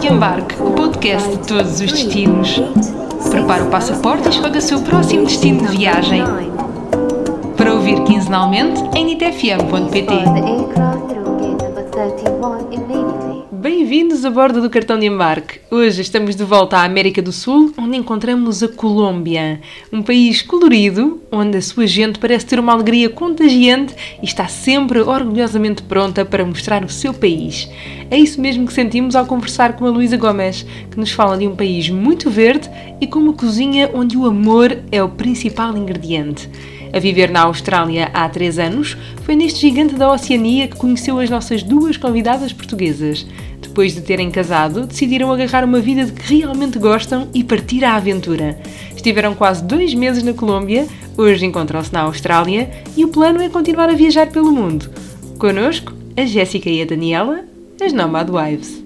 de 0.00 0.08
Embarque, 0.08 0.54
o 0.60 0.72
podcast 0.72 1.28
de 1.28 1.38
todos 1.38 1.72
os 1.72 1.80
destinos. 1.80 2.60
Prepare 3.30 3.62
o 3.62 3.66
passaporte 3.66 4.26
e 4.26 4.30
escolha 4.30 4.58
o 4.58 4.62
seu 4.62 4.80
próximo 4.80 5.24
destino 5.24 5.66
de 5.66 5.76
viagem. 5.76 6.22
Para 7.56 7.74
ouvir 7.74 8.02
quinzenalmente 8.04 8.80
em 8.94 9.04
nitfm.pt. 9.06 10.95
Bem-vindos 13.88 14.24
a 14.24 14.30
bordo 14.30 14.60
do 14.60 14.68
cartão 14.68 14.98
de 14.98 15.06
embarque. 15.06 15.60
Hoje 15.70 16.02
estamos 16.02 16.34
de 16.34 16.42
volta 16.42 16.78
à 16.78 16.82
América 16.82 17.22
do 17.22 17.30
Sul, 17.30 17.72
onde 17.78 17.96
encontramos 17.96 18.60
a 18.60 18.66
Colômbia, 18.66 19.60
um 19.92 20.02
país 20.02 20.42
colorido, 20.42 21.22
onde 21.30 21.58
a 21.58 21.62
sua 21.62 21.86
gente 21.86 22.18
parece 22.18 22.46
ter 22.46 22.58
uma 22.58 22.72
alegria 22.72 23.08
contagiante 23.08 23.94
e 24.20 24.24
está 24.24 24.48
sempre 24.48 24.98
orgulhosamente 24.98 25.84
pronta 25.84 26.24
para 26.24 26.44
mostrar 26.44 26.84
o 26.84 26.88
seu 26.88 27.14
país. 27.14 27.70
É 28.10 28.18
isso 28.18 28.40
mesmo 28.40 28.66
que 28.66 28.72
sentimos 28.72 29.14
ao 29.14 29.24
conversar 29.24 29.74
com 29.74 29.86
a 29.86 29.90
Luísa 29.90 30.16
Gomes, 30.16 30.66
que 30.90 30.98
nos 30.98 31.12
fala 31.12 31.38
de 31.38 31.46
um 31.46 31.54
país 31.54 31.88
muito 31.88 32.28
verde 32.28 32.68
e 33.00 33.06
com 33.06 33.20
uma 33.20 33.34
cozinha 33.34 33.88
onde 33.94 34.16
o 34.16 34.26
amor 34.26 34.76
é 34.90 35.00
o 35.00 35.10
principal 35.10 35.76
ingrediente. 35.76 36.50
A 36.92 36.98
viver 36.98 37.30
na 37.30 37.42
Austrália 37.42 38.10
há 38.14 38.28
três 38.28 38.58
anos, 38.58 38.96
foi 39.22 39.36
neste 39.36 39.60
gigante 39.60 39.94
da 39.94 40.10
Oceania 40.10 40.66
que 40.66 40.76
conheceu 40.76 41.18
as 41.18 41.28
nossas 41.28 41.62
duas 41.62 41.96
convidadas 41.96 42.52
portuguesas. 42.52 43.26
Depois 43.76 43.94
de 43.94 44.00
terem 44.00 44.30
casado, 44.30 44.86
decidiram 44.86 45.30
agarrar 45.30 45.62
uma 45.62 45.80
vida 45.80 46.06
de 46.06 46.12
que 46.12 46.34
realmente 46.38 46.78
gostam 46.78 47.28
e 47.34 47.44
partir 47.44 47.84
à 47.84 47.96
aventura. 47.96 48.58
Estiveram 48.96 49.34
quase 49.34 49.62
dois 49.62 49.92
meses 49.92 50.22
na 50.22 50.32
Colômbia, 50.32 50.86
hoje 51.14 51.44
encontram-se 51.44 51.92
na 51.92 52.00
Austrália 52.00 52.70
e 52.96 53.04
o 53.04 53.08
plano 53.08 53.42
é 53.42 53.50
continuar 53.50 53.90
a 53.90 53.92
viajar 53.92 54.32
pelo 54.32 54.50
mundo. 54.50 54.90
Conosco, 55.38 55.92
a 56.16 56.24
Jéssica 56.24 56.70
e 56.70 56.80
a 56.80 56.86
Daniela, 56.86 57.44
as 57.78 57.92
Nomad 57.92 58.30
Wives. 58.30 58.82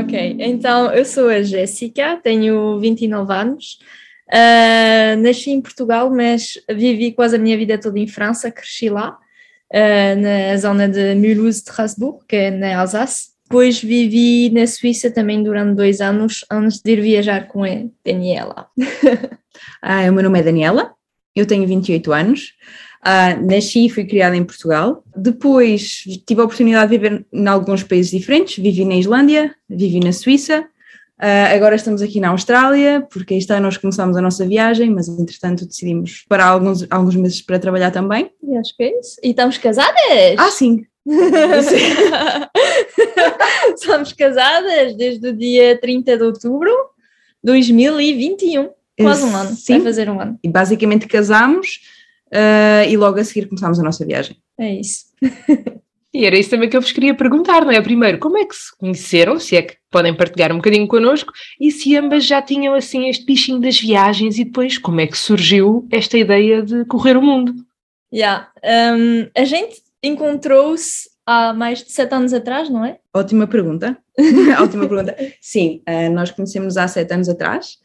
Ok, 0.00 0.36
então 0.40 0.90
eu 0.90 1.04
sou 1.04 1.28
a 1.28 1.42
Jéssica, 1.42 2.18
tenho 2.22 2.80
29 2.80 3.30
anos. 3.34 3.78
Uh, 4.26 5.20
nasci 5.20 5.50
em 5.50 5.60
Portugal, 5.60 6.10
mas 6.10 6.54
vivi 6.74 7.12
quase 7.12 7.36
a 7.36 7.38
minha 7.38 7.58
vida 7.58 7.76
toda 7.76 7.98
em 7.98 8.06
França, 8.06 8.50
cresci 8.50 8.88
lá, 8.88 9.18
na 9.72 10.56
zona 10.56 10.88
de 10.88 11.14
Mulhouse-Strasbourg, 11.14 12.24
que 12.28 12.36
é 12.36 12.50
na 12.50 12.80
Alsace. 12.80 13.36
Depois 13.48 13.80
vivi 13.80 14.50
na 14.50 14.66
Suíça 14.66 15.08
também 15.10 15.42
durante 15.42 15.76
dois 15.76 16.00
anos, 16.00 16.44
antes 16.50 16.80
de 16.80 16.92
ir 16.92 17.00
viajar 17.00 17.46
com 17.46 17.62
a 17.62 17.68
Daniela. 18.04 18.66
ah, 19.80 20.02
o 20.10 20.12
meu 20.12 20.24
nome 20.24 20.40
é 20.40 20.42
Daniela, 20.42 20.92
eu 21.34 21.46
tenho 21.46 21.66
28 21.66 22.12
anos, 22.12 22.54
uh, 23.06 23.46
nasci 23.46 23.86
e 23.86 23.90
fui 23.90 24.04
criada 24.04 24.36
em 24.36 24.42
Portugal. 24.42 25.04
Depois 25.16 26.02
tive 26.26 26.40
a 26.40 26.44
oportunidade 26.44 26.90
de 26.90 26.98
viver 26.98 27.26
em 27.32 27.46
alguns 27.46 27.84
países 27.84 28.10
diferentes, 28.10 28.56
vivi 28.56 28.84
na 28.84 28.96
Islândia, 28.96 29.54
vivi 29.68 30.00
na 30.00 30.12
Suíça, 30.12 30.66
Uh, 31.18 31.54
agora 31.54 31.74
estamos 31.74 32.02
aqui 32.02 32.20
na 32.20 32.28
Austrália, 32.28 33.06
porque 33.10 33.34
este 33.34 33.50
ano 33.52 33.62
nós 33.62 33.78
começamos 33.78 34.16
a 34.16 34.20
nossa 34.20 34.46
viagem, 34.46 34.90
mas 34.90 35.08
entretanto 35.08 35.66
decidimos 35.66 36.24
parar 36.28 36.48
alguns, 36.48 36.86
alguns 36.90 37.16
meses 37.16 37.40
para 37.40 37.58
trabalhar 37.58 37.90
também. 37.90 38.30
E 38.42 38.56
acho 38.56 38.76
que 38.76 38.82
é 38.82 38.98
isso. 38.98 39.16
E 39.22 39.30
estamos 39.30 39.56
casadas? 39.56 39.96
Ah, 40.36 40.50
sim! 40.50 40.84
Estamos 43.74 44.12
casadas 44.12 44.96
desde 44.96 45.28
o 45.28 45.32
dia 45.32 45.80
30 45.80 46.16
de 46.16 46.24
outubro 46.24 46.70
de 47.42 47.52
2021. 47.52 48.70
Quase 49.00 49.24
um 49.24 49.36
ano. 49.36 49.54
Sim. 49.54 49.74
Vai 49.74 49.82
fazer 49.82 50.10
um 50.10 50.20
ano. 50.20 50.36
E 50.42 50.48
basicamente 50.48 51.06
casamos 51.06 51.80
uh, 52.26 52.88
e 52.88 52.96
logo 52.96 53.20
a 53.20 53.24
seguir 53.24 53.46
começámos 53.46 53.78
a 53.78 53.84
nossa 53.84 54.04
viagem. 54.04 54.36
É 54.58 54.74
isso. 54.74 55.06
E 56.16 56.24
era 56.24 56.38
isso 56.38 56.48
também 56.48 56.66
que 56.66 56.74
eu 56.74 56.80
vos 56.80 56.92
queria 56.92 57.14
perguntar, 57.14 57.62
não 57.62 57.70
é? 57.70 57.78
Primeiro, 57.82 58.18
como 58.18 58.38
é 58.38 58.46
que 58.46 58.56
se 58.56 58.74
conheceram, 58.78 59.38
se 59.38 59.54
é 59.54 59.60
que 59.60 59.76
podem 59.90 60.16
partilhar 60.16 60.50
um 60.50 60.56
bocadinho 60.56 60.88
connosco, 60.88 61.30
e 61.60 61.70
se 61.70 61.94
ambas 61.94 62.24
já 62.24 62.40
tinham 62.40 62.72
assim 62.72 63.06
este 63.06 63.26
bichinho 63.26 63.60
das 63.60 63.78
viagens, 63.78 64.38
e 64.38 64.44
depois 64.44 64.78
como 64.78 64.98
é 64.98 65.06
que 65.06 65.18
surgiu 65.18 65.86
esta 65.92 66.16
ideia 66.16 66.62
de 66.62 66.86
correr 66.86 67.18
o 67.18 67.22
mundo? 67.22 67.54
Yeah. 68.10 68.48
Um, 68.64 69.28
a 69.36 69.44
gente 69.44 69.82
encontrou-se 70.02 71.10
há 71.26 71.52
mais 71.52 71.84
de 71.84 71.92
sete 71.92 72.14
anos 72.14 72.32
atrás, 72.32 72.70
não 72.70 72.82
é? 72.82 72.98
Ótima 73.12 73.46
pergunta. 73.46 73.98
Ótima 74.58 74.88
pergunta. 74.88 75.14
Sim, 75.38 75.82
uh, 75.86 76.10
nós 76.14 76.30
conhecemos 76.30 76.78
há 76.78 76.88
sete 76.88 77.12
anos 77.12 77.28
atrás. 77.28 77.76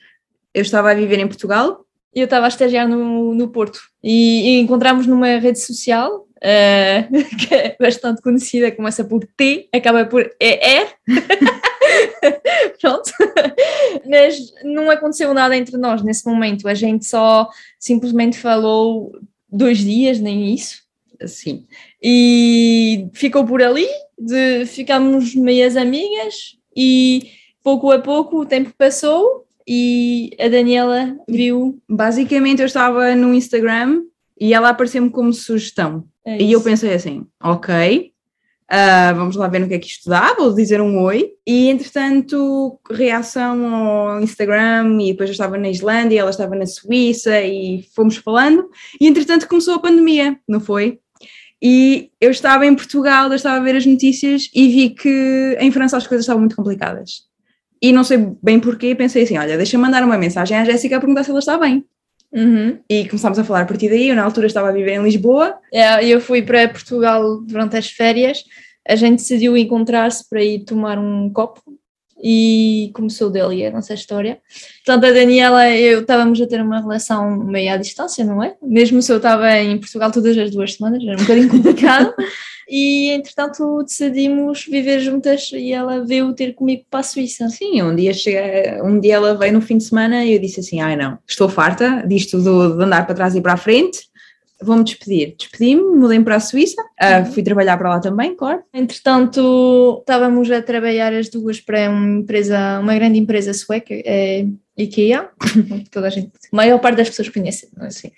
Eu 0.54 0.62
estava 0.62 0.90
a 0.90 0.96
viver 0.96 1.20
em 1.20 1.28
Portugal. 1.28 1.86
Eu 2.16 2.26
estava 2.26 2.46
a 2.46 2.50
estagiar 2.50 2.88
no, 2.88 3.36
no 3.36 3.50
Porto 3.50 3.82
e, 4.02 4.56
e 4.56 4.60
encontramos 4.62 5.06
numa 5.06 5.38
rede 5.38 5.60
social 5.60 6.28
uh, 6.44 7.38
que 7.38 7.54
é 7.54 7.76
bastante 7.80 8.22
conhecida, 8.22 8.72
começa 8.72 9.04
por 9.04 9.26
T, 9.38 9.70
acaba 9.74 10.06
por 10.06 10.30
ER. 10.40 10.88
Pronto. 12.80 13.12
Mas 14.06 14.54
não 14.64 14.90
aconteceu 14.90 15.34
nada 15.34 15.56
entre 15.56 15.78
nós 15.78 16.02
nesse 16.04 16.26
momento, 16.28 16.68
a 16.68 16.74
gente 16.74 17.06
só 17.06 17.50
simplesmente 17.80 18.38
falou 18.38 19.12
dois 19.50 19.80
dias, 19.80 20.20
nem 20.20 20.54
isso. 20.54 20.82
Sim. 21.28 21.68
E 22.02 23.08
ficou 23.14 23.46
por 23.46 23.62
ali, 23.62 23.88
de, 24.18 24.66
ficámos 24.66 25.36
meias 25.36 25.78
amigas 25.78 26.58
e 26.76 27.32
pouco 27.64 27.92
a 27.92 28.00
pouco 28.00 28.40
o 28.40 28.46
tempo 28.46 28.74
passou 28.76 29.46
e 29.68 30.36
a 30.40 30.48
Daniela 30.48 31.16
viu. 31.28 31.80
Basicamente 31.88 32.62
eu 32.62 32.66
estava 32.66 33.16
no 33.16 33.34
Instagram 33.34 34.04
e 34.40 34.54
ela 34.54 34.70
apareceu-me 34.70 35.12
como 35.12 35.32
sugestão. 35.32 36.06
É 36.26 36.42
e 36.42 36.52
eu 36.52 36.62
pensei 36.62 36.94
assim, 36.94 37.26
ok, 37.42 38.12
uh, 38.72 39.16
vamos 39.16 39.36
lá 39.36 39.48
ver 39.48 39.60
no 39.60 39.68
que 39.68 39.74
é 39.74 39.80
que 39.80 39.88
isto 39.88 40.10
dá, 40.10 40.34
vou 40.34 40.54
dizer 40.54 40.80
um 40.82 41.02
oi. 41.02 41.32
E 41.46 41.70
entretanto, 41.70 42.80
reação 42.90 43.76
ao 43.76 44.22
Instagram, 44.22 45.02
e 45.02 45.12
depois 45.12 45.30
eu 45.30 45.34
estava 45.34 45.58
na 45.58 45.70
Islândia, 45.70 46.20
ela 46.20 46.30
estava 46.30 46.56
na 46.56 46.66
Suíça, 46.66 47.42
e 47.42 47.84
fomos 47.96 48.18
falando. 48.18 48.70
E 49.00 49.08
entretanto 49.08 49.48
começou 49.48 49.76
a 49.76 49.80
pandemia, 49.80 50.38
não 50.48 50.60
foi? 50.60 51.00
E 51.62 52.10
eu 52.20 52.32
estava 52.32 52.66
em 52.66 52.76
Portugal, 52.76 53.30
eu 53.30 53.36
estava 53.36 53.58
a 53.58 53.64
ver 53.64 53.76
as 53.76 53.86
notícias 53.86 54.50
e 54.54 54.68
vi 54.68 54.90
que 54.90 55.58
em 55.60 55.72
França 55.72 55.96
as 55.96 56.08
coisas 56.08 56.24
estavam 56.24 56.40
muito 56.40 56.56
complicadas. 56.56 57.30
E 57.80 57.92
não 57.92 58.04
sei 58.04 58.18
bem 58.42 58.60
porquê, 58.60 58.96
pensei 58.96 59.24
assim: 59.24 59.38
olha, 59.38 59.58
deixa-me 59.58 59.84
mandar 59.84 60.04
uma 60.04 60.18
mensagem 60.18 60.58
à 60.58 60.66
Jéssica 60.66 60.98
a 60.98 61.00
perguntar 61.00 61.24
se 61.24 61.30
ela 61.30 61.40
está 61.40 61.58
bem. 61.58 61.86
Uhum. 62.34 62.80
E 62.90 63.08
começámos 63.08 63.38
a 63.38 63.44
falar 63.44 63.62
a 63.62 63.66
partir 63.66 63.90
daí. 63.90 64.10
Eu, 64.10 64.16
na 64.16 64.24
altura, 64.24 64.48
estava 64.48 64.70
a 64.70 64.72
viver 64.72 64.94
em 64.94 65.04
Lisboa. 65.04 65.60
É, 65.72 66.06
eu 66.06 66.22
fui 66.22 66.42
para 66.42 66.70
Portugal 66.70 67.42
durante 67.42 67.76
as 67.76 67.88
férias. 67.90 68.44
A 68.88 68.96
gente 68.96 69.20
decidiu 69.20 69.56
encontrar-se 69.58 70.28
para 70.28 70.44
ir 70.44 70.64
tomar 70.64 70.98
um 70.98 71.30
copo 71.32 71.62
e 72.24 72.92
começou 72.94 73.30
dele 73.30 73.66
a 73.66 73.72
nossa 73.72 73.94
história. 73.94 74.40
Portanto, 74.86 75.06
a 75.06 75.12
Daniela 75.12 75.70
e 75.70 75.82
eu 75.82 76.02
estávamos 76.02 76.40
a 76.40 76.48
ter 76.48 76.62
uma 76.62 76.80
relação 76.80 77.36
meio 77.38 77.74
à 77.74 77.78
distância, 77.78 78.24
não 78.24 78.44
é? 78.44 78.56
Mesmo 78.62 79.02
se 79.02 79.12
eu 79.12 79.18
estava 79.18 79.58
em 79.58 79.78
Portugal 79.80 80.12
todas 80.12 80.38
as 80.38 80.52
duas 80.52 80.76
semanas, 80.76 81.04
era 81.04 81.18
um 81.18 81.22
bocadinho 81.22 81.50
complicado. 81.50 82.14
e 82.72 83.10
entretanto 83.10 83.84
decidimos 83.84 84.66
viver 84.66 85.02
juntas 85.02 85.52
e 85.54 85.74
ela 85.74 86.06
veio 86.06 86.34
ter 86.34 86.54
comigo 86.54 86.86
para 86.90 87.02
a 87.02 87.04
Suíça. 87.04 87.50
Sim, 87.50 87.82
um 87.82 87.94
dia 87.94 88.14
chega, 88.14 88.82
um 88.82 88.98
dia 88.98 89.16
ela 89.16 89.36
veio 89.36 89.52
no 89.52 89.62
fim 89.62 89.78
de 89.78 89.84
semana 89.84 90.24
e 90.24 90.34
eu 90.34 90.40
disse 90.40 90.62
assim: 90.62 90.80
ai 90.80 90.96
não, 90.96 91.20
estou 91.28 91.50
farta 91.50 92.04
disto 92.08 92.42
do, 92.42 92.78
de 92.78 92.84
andar 92.84 93.06
para 93.06 93.14
trás 93.14 93.36
e 93.36 93.42
para 93.42 93.54
a 93.54 93.58
frente 93.58 94.10
vou-me 94.64 94.84
despedir. 94.84 95.36
Despedi-me, 95.38 95.82
mudei 95.82 96.20
para 96.22 96.36
a 96.36 96.40
Suíça, 96.40 96.82
uh, 96.82 97.26
fui 97.34 97.44
trabalhar 97.44 97.78
para 97.78 97.90
lá 97.90 98.00
também, 98.00 98.36
claro. 98.36 98.62
Entretanto, 98.74 99.98
estávamos 100.00 100.50
a 100.52 100.62
trabalhar 100.62 101.14
as 101.14 101.30
duas 101.30 101.60
para 101.60 101.90
uma 101.90 102.20
empresa, 102.20 102.80
uma 102.80 102.94
grande 102.94 103.20
empresa 103.20 103.54
sueca, 103.54 103.94
é 103.94 104.46
IKEA, 104.84 105.30
toda 105.92 106.08
a 106.08 106.10
gente, 106.10 106.32
a 106.52 106.56
maior 106.56 106.80
parte 106.80 106.98
das 106.98 107.10
pessoas 107.10 107.30
conhecem, 107.30 107.70
não 107.76 107.86
é 107.86 107.88
assim? 107.88 108.12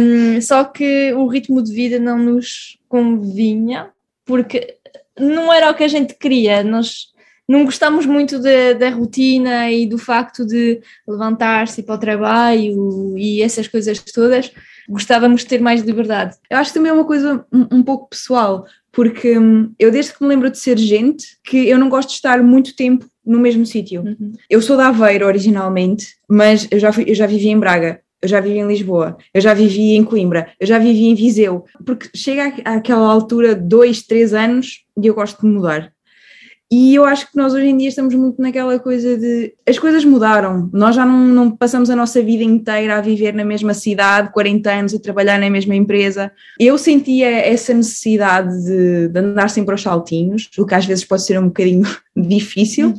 Um, 0.00 0.40
só 0.40 0.64
que 0.64 1.12
o 1.14 1.26
ritmo 1.26 1.62
de 1.62 1.72
vida 1.72 1.98
não 1.98 2.18
nos 2.18 2.78
convinha, 2.88 3.90
porque 4.24 4.76
não 5.18 5.52
era 5.52 5.70
o 5.70 5.74
que 5.74 5.84
a 5.84 5.88
gente 5.88 6.14
queria, 6.14 6.62
nós 6.62 7.08
não 7.48 7.64
gostamos 7.64 8.04
muito 8.04 8.38
da 8.38 8.90
rotina 8.90 9.70
e 9.72 9.86
do 9.86 9.96
facto 9.96 10.44
de 10.46 10.82
levantar-se 11.06 11.82
para 11.82 11.94
o 11.94 11.98
trabalho 11.98 13.16
e 13.16 13.40
essas 13.40 13.66
coisas 13.66 13.98
todas, 14.00 14.52
gostávamos 14.86 15.42
de 15.42 15.48
ter 15.48 15.60
mais 15.60 15.80
liberdade. 15.80 16.36
Eu 16.50 16.58
acho 16.58 16.70
que 16.70 16.74
também 16.74 16.90
é 16.90 16.94
uma 16.94 17.06
coisa 17.06 17.46
um, 17.50 17.78
um 17.78 17.82
pouco 17.82 18.10
pessoal, 18.10 18.66
porque 18.92 19.38
hum, 19.38 19.72
eu 19.78 19.90
desde 19.90 20.12
que 20.12 20.22
me 20.22 20.28
lembro 20.28 20.50
de 20.50 20.58
ser 20.58 20.76
gente, 20.76 21.38
que 21.42 21.68
eu 21.68 21.78
não 21.78 21.88
gosto 21.88 22.10
de 22.10 22.16
estar 22.16 22.42
muito 22.42 22.76
tempo 22.76 23.06
no 23.28 23.38
mesmo 23.38 23.66
sítio. 23.66 24.02
Uhum. 24.02 24.32
Eu 24.48 24.62
sou 24.62 24.76
da 24.76 24.88
Aveiro 24.88 25.26
originalmente, 25.26 26.16
mas 26.28 26.66
eu 26.70 26.78
já, 26.78 26.90
fui, 26.92 27.04
eu 27.06 27.14
já 27.14 27.26
vivi 27.26 27.48
em 27.48 27.58
Braga, 27.58 28.00
eu 28.22 28.28
já 28.28 28.40
vivi 28.40 28.58
em 28.58 28.66
Lisboa, 28.66 29.16
eu 29.32 29.40
já 29.40 29.54
vivi 29.54 29.94
em 29.94 30.02
Coimbra, 30.02 30.50
eu 30.58 30.66
já 30.66 30.78
vivi 30.78 31.04
em 31.04 31.14
Viseu, 31.14 31.64
porque 31.84 32.08
chega 32.16 32.54
àquela 32.64 33.06
altura, 33.06 33.54
dois, 33.54 34.02
três 34.02 34.32
anos, 34.32 34.84
e 35.00 35.06
eu 35.06 35.14
gosto 35.14 35.40
de 35.42 35.46
mudar. 35.46 35.92
E 36.70 36.94
eu 36.94 37.04
acho 37.06 37.30
que 37.30 37.36
nós 37.36 37.54
hoje 37.54 37.66
em 37.66 37.78
dia 37.78 37.88
estamos 37.88 38.14
muito 38.14 38.42
naquela 38.42 38.78
coisa 38.78 39.16
de 39.16 39.54
as 39.66 39.78
coisas 39.78 40.04
mudaram, 40.04 40.68
nós 40.70 40.94
já 40.94 41.04
não, 41.04 41.18
não, 41.18 41.50
passamos 41.50 41.88
a 41.88 41.96
nossa 41.96 42.22
vida 42.22 42.44
inteira 42.44 42.98
a 42.98 43.00
viver 43.00 43.32
na 43.32 43.44
mesma 43.44 43.72
cidade, 43.72 44.30
40 44.32 44.70
anos 44.70 44.94
a 44.94 44.98
trabalhar 44.98 45.38
na 45.38 45.48
mesma 45.48 45.74
empresa. 45.74 46.30
Eu 46.60 46.76
sentia 46.76 47.26
essa 47.26 47.72
necessidade 47.72 48.54
de, 48.64 49.08
de 49.08 49.18
andar 49.18 49.48
sempre 49.48 49.72
aos 49.72 49.80
saltinhos, 49.80 50.50
o 50.58 50.66
que 50.66 50.74
às 50.74 50.84
vezes 50.84 51.06
pode 51.06 51.24
ser 51.24 51.38
um 51.38 51.46
bocadinho 51.46 51.88
difícil, 52.14 52.92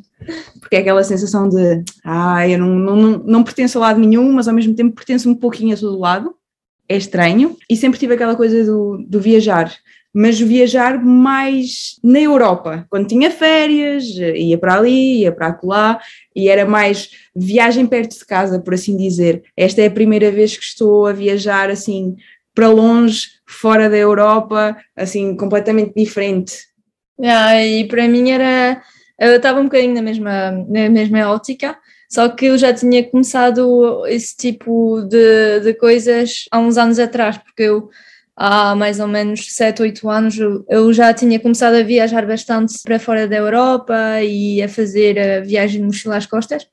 porque 0.60 0.76
é 0.76 0.80
aquela 0.80 1.04
sensação 1.04 1.48
de 1.48 1.84
ah, 2.04 2.48
eu 2.50 2.58
não, 2.58 2.70
não, 2.70 2.96
não, 2.96 3.18
não 3.20 3.44
pertenço 3.44 3.78
a 3.78 3.82
lado 3.82 4.00
nenhum, 4.00 4.32
mas 4.34 4.48
ao 4.48 4.54
mesmo 4.56 4.74
tempo 4.74 4.96
pertenço 4.96 5.30
um 5.30 5.36
pouquinho 5.36 5.76
a 5.76 5.80
todo 5.80 6.00
lado. 6.00 6.34
É 6.92 6.98
estranho. 6.98 7.56
E 7.70 7.78
sempre 7.78 8.00
tive 8.00 8.16
aquela 8.16 8.36
coisa 8.36 8.66
do, 8.66 8.98
do 9.08 9.22
viajar 9.22 9.72
mas 10.14 10.40
viajar 10.40 11.04
mais 11.04 12.00
na 12.04 12.20
Europa. 12.20 12.86
Quando 12.90 13.08
tinha 13.08 13.30
férias, 13.30 14.06
ia 14.06 14.58
para 14.58 14.76
ali, 14.76 15.22
ia 15.22 15.32
para 15.32 15.60
lá, 15.64 16.00
e 16.36 16.50
era 16.50 16.66
mais 16.66 17.12
viagem 17.36 17.86
perto 17.86 18.18
de 18.18 18.26
casa, 18.26 18.60
por 18.60 18.74
assim 18.74 18.98
dizer. 18.98 19.44
Esta 19.56 19.82
é 19.82 19.88
a 19.88 19.92
primeira 19.92 20.32
vez 20.32 20.58
que 20.58 20.64
estou 20.64 21.06
a 21.06 21.14
viajar 21.14 21.70
assim 21.70 22.16
para 22.54 22.68
longe, 22.68 23.28
fora 23.48 23.90
da 23.90 23.98
Europa, 23.98 24.76
assim 24.96 25.36
completamente 25.36 25.94
diferente. 25.96 26.54
Ah, 27.22 27.64
e 27.64 27.88
para 27.88 28.08
mim 28.08 28.32
era. 28.32 28.82
Eu 29.20 29.36
estava 29.36 29.60
um 29.60 29.66
bocadinho 29.66 29.94
na 29.94 30.02
mesma, 30.02 30.52
na 30.52 30.90
mesma 30.90 31.30
ótica, 31.30 31.78
só 32.10 32.30
que 32.30 32.46
eu 32.46 32.58
já 32.58 32.74
tinha 32.74 33.04
começado 33.04 34.06
esse 34.08 34.36
tipo 34.36 35.02
de, 35.02 35.60
de 35.60 35.74
coisas 35.74 36.46
há 36.50 36.58
uns 36.58 36.78
anos 36.78 36.98
atrás, 37.00 37.38
porque 37.38 37.64
eu 37.64 37.90
há 38.40 38.74
mais 38.74 39.02
ou 39.02 39.08
menos 39.08 39.54
7, 39.54 39.82
8 39.82 40.10
anos, 40.10 40.38
eu 40.70 40.94
já 40.94 41.14
tinha 41.14 41.38
começado 41.38 41.76
a 41.76 41.84
viajar 41.84 42.26
bastante 42.26 42.82
para 42.82 42.98
fora 42.98 43.28
da 43.28 43.36
Europa 43.36 44.24
e 44.24 44.64
a 44.64 44.70
fazer 44.70 45.20
a 45.20 45.42
viagem 45.42 45.82
de 45.82 45.88
mochila 45.88 46.16
às 46.16 46.26
costas. 46.26 46.66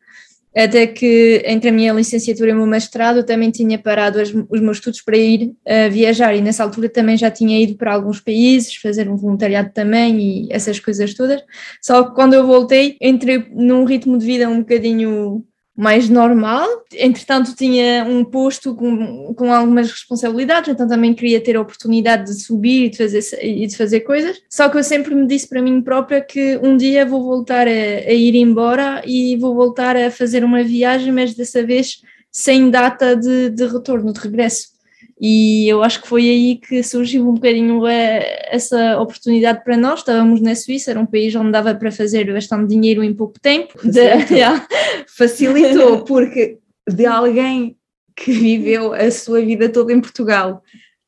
Até 0.56 0.86
que 0.86 1.42
entre 1.44 1.68
a 1.68 1.72
minha 1.72 1.92
licenciatura 1.92 2.50
e 2.50 2.52
o 2.54 2.56
meu 2.56 2.66
mestrado 2.66 3.18
eu 3.18 3.26
também 3.26 3.50
tinha 3.50 3.78
parado 3.78 4.18
as, 4.18 4.30
os 4.30 4.60
meus 4.60 4.78
estudos 4.78 5.02
para 5.02 5.16
ir 5.18 5.48
uh, 5.66 5.90
viajar 5.90 6.34
e 6.34 6.40
nessa 6.40 6.62
altura 6.62 6.88
também 6.88 7.14
já 7.14 7.30
tinha 7.30 7.60
ido 7.60 7.76
para 7.76 7.92
alguns 7.92 8.20
países, 8.20 8.74
fazer 8.76 9.06
um 9.06 9.16
voluntariado 9.16 9.70
também 9.74 10.18
e 10.18 10.48
essas 10.50 10.80
coisas 10.80 11.12
todas. 11.12 11.42
Só 11.82 12.04
que 12.04 12.14
quando 12.14 12.32
eu 12.32 12.46
voltei, 12.46 12.96
entrei 13.02 13.44
num 13.50 13.84
ritmo 13.84 14.16
de 14.16 14.24
vida 14.24 14.48
um 14.48 14.60
bocadinho 14.60 15.44
mais 15.76 16.08
normal. 16.08 16.66
Entretanto, 16.94 17.54
tinha 17.54 18.04
um 18.08 18.24
posto 18.24 18.74
com, 18.74 19.34
com 19.34 19.52
algumas 19.52 19.90
responsabilidades, 19.90 20.70
então 20.70 20.88
também 20.88 21.12
queria 21.12 21.40
ter 21.40 21.56
a 21.56 21.60
oportunidade 21.60 22.24
de 22.24 22.42
subir 22.42 22.86
e 22.86 22.88
de 22.88 22.96
fazer, 22.96 23.44
e 23.44 23.66
de 23.66 23.76
fazer 23.76 24.00
coisas. 24.00 24.40
Só 24.48 24.68
que 24.70 24.78
eu 24.78 24.82
sempre 24.82 25.14
me 25.14 25.26
disse 25.26 25.46
para 25.46 25.60
mim 25.60 25.82
própria 25.82 26.22
que 26.22 26.58
um 26.62 26.76
dia 26.76 27.04
vou 27.04 27.22
voltar 27.22 27.68
a, 27.68 27.70
a 27.70 28.12
ir 28.12 28.34
embora 28.34 29.02
e 29.04 29.36
vou 29.36 29.54
voltar 29.54 29.96
a 29.96 30.10
fazer 30.10 30.42
uma 30.42 30.64
viagem, 30.64 31.12
mas 31.12 31.34
dessa 31.34 31.62
vez 31.62 32.00
sem 32.30 32.70
data 32.70 33.14
de, 33.14 33.50
de 33.50 33.66
retorno, 33.66 34.12
de 34.12 34.20
regresso. 34.20 34.76
E 35.18 35.66
eu 35.66 35.82
acho 35.82 36.02
que 36.02 36.08
foi 36.08 36.28
aí 36.28 36.56
que 36.56 36.82
surgiu 36.82 37.26
um 37.26 37.34
bocadinho 37.34 37.86
essa 37.86 39.00
oportunidade 39.00 39.64
para 39.64 39.76
nós. 39.76 40.00
Estávamos 40.00 40.42
na 40.42 40.54
Suíça, 40.54 40.90
era 40.90 41.00
um 41.00 41.06
país 41.06 41.34
onde 41.34 41.52
dava 41.52 41.74
para 41.74 41.90
fazer 41.90 42.30
bastante 42.30 42.68
dinheiro 42.68 43.02
em 43.02 43.14
pouco 43.14 43.40
tempo. 43.40 43.78
De, 43.82 44.00
yeah. 44.30 44.66
Facilitou 45.16 46.02
porque 46.06 46.58
de 46.88 47.06
alguém 47.06 47.76
que 48.14 48.32
viveu 48.32 48.92
a 48.92 49.10
sua 49.10 49.40
vida 49.40 49.68
toda 49.68 49.92
em 49.92 50.00
Portugal, 50.00 50.62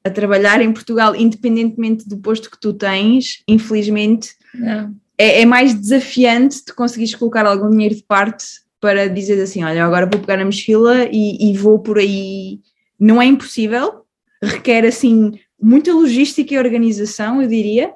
a 0.04 0.10
trabalhar 0.10 0.60
em 0.60 0.72
Portugal, 0.72 1.14
independentemente 1.16 2.08
do 2.08 2.18
posto 2.18 2.50
que 2.50 2.60
tu 2.60 2.72
tens, 2.72 3.42
infelizmente, 3.48 4.34
é, 5.16 5.42
é, 5.42 5.46
mais 5.46 5.74
desafiante 5.74 6.64
de 6.64 6.72
conseguires 6.72 7.14
colocar 7.14 7.46
algum 7.46 7.70
dinheiro 7.70 7.94
de 7.94 8.02
parte 8.02 8.44
para 8.80 9.08
dizer 9.08 9.40
assim: 9.42 9.64
olha, 9.64 9.84
agora 9.84 10.06
vou 10.06 10.20
pegar 10.20 10.36
na 10.36 10.44
mochila 10.44 11.08
e, 11.10 11.50
e 11.50 11.56
vou 11.56 11.78
por 11.78 11.98
aí 11.98 12.60
não 12.98 13.22
é 13.22 13.26
impossível, 13.26 14.02
requer 14.42 14.84
assim 14.84 15.32
muita 15.60 15.92
logística 15.92 16.54
e 16.54 16.58
organização, 16.58 17.42
eu 17.42 17.48
diria. 17.48 17.92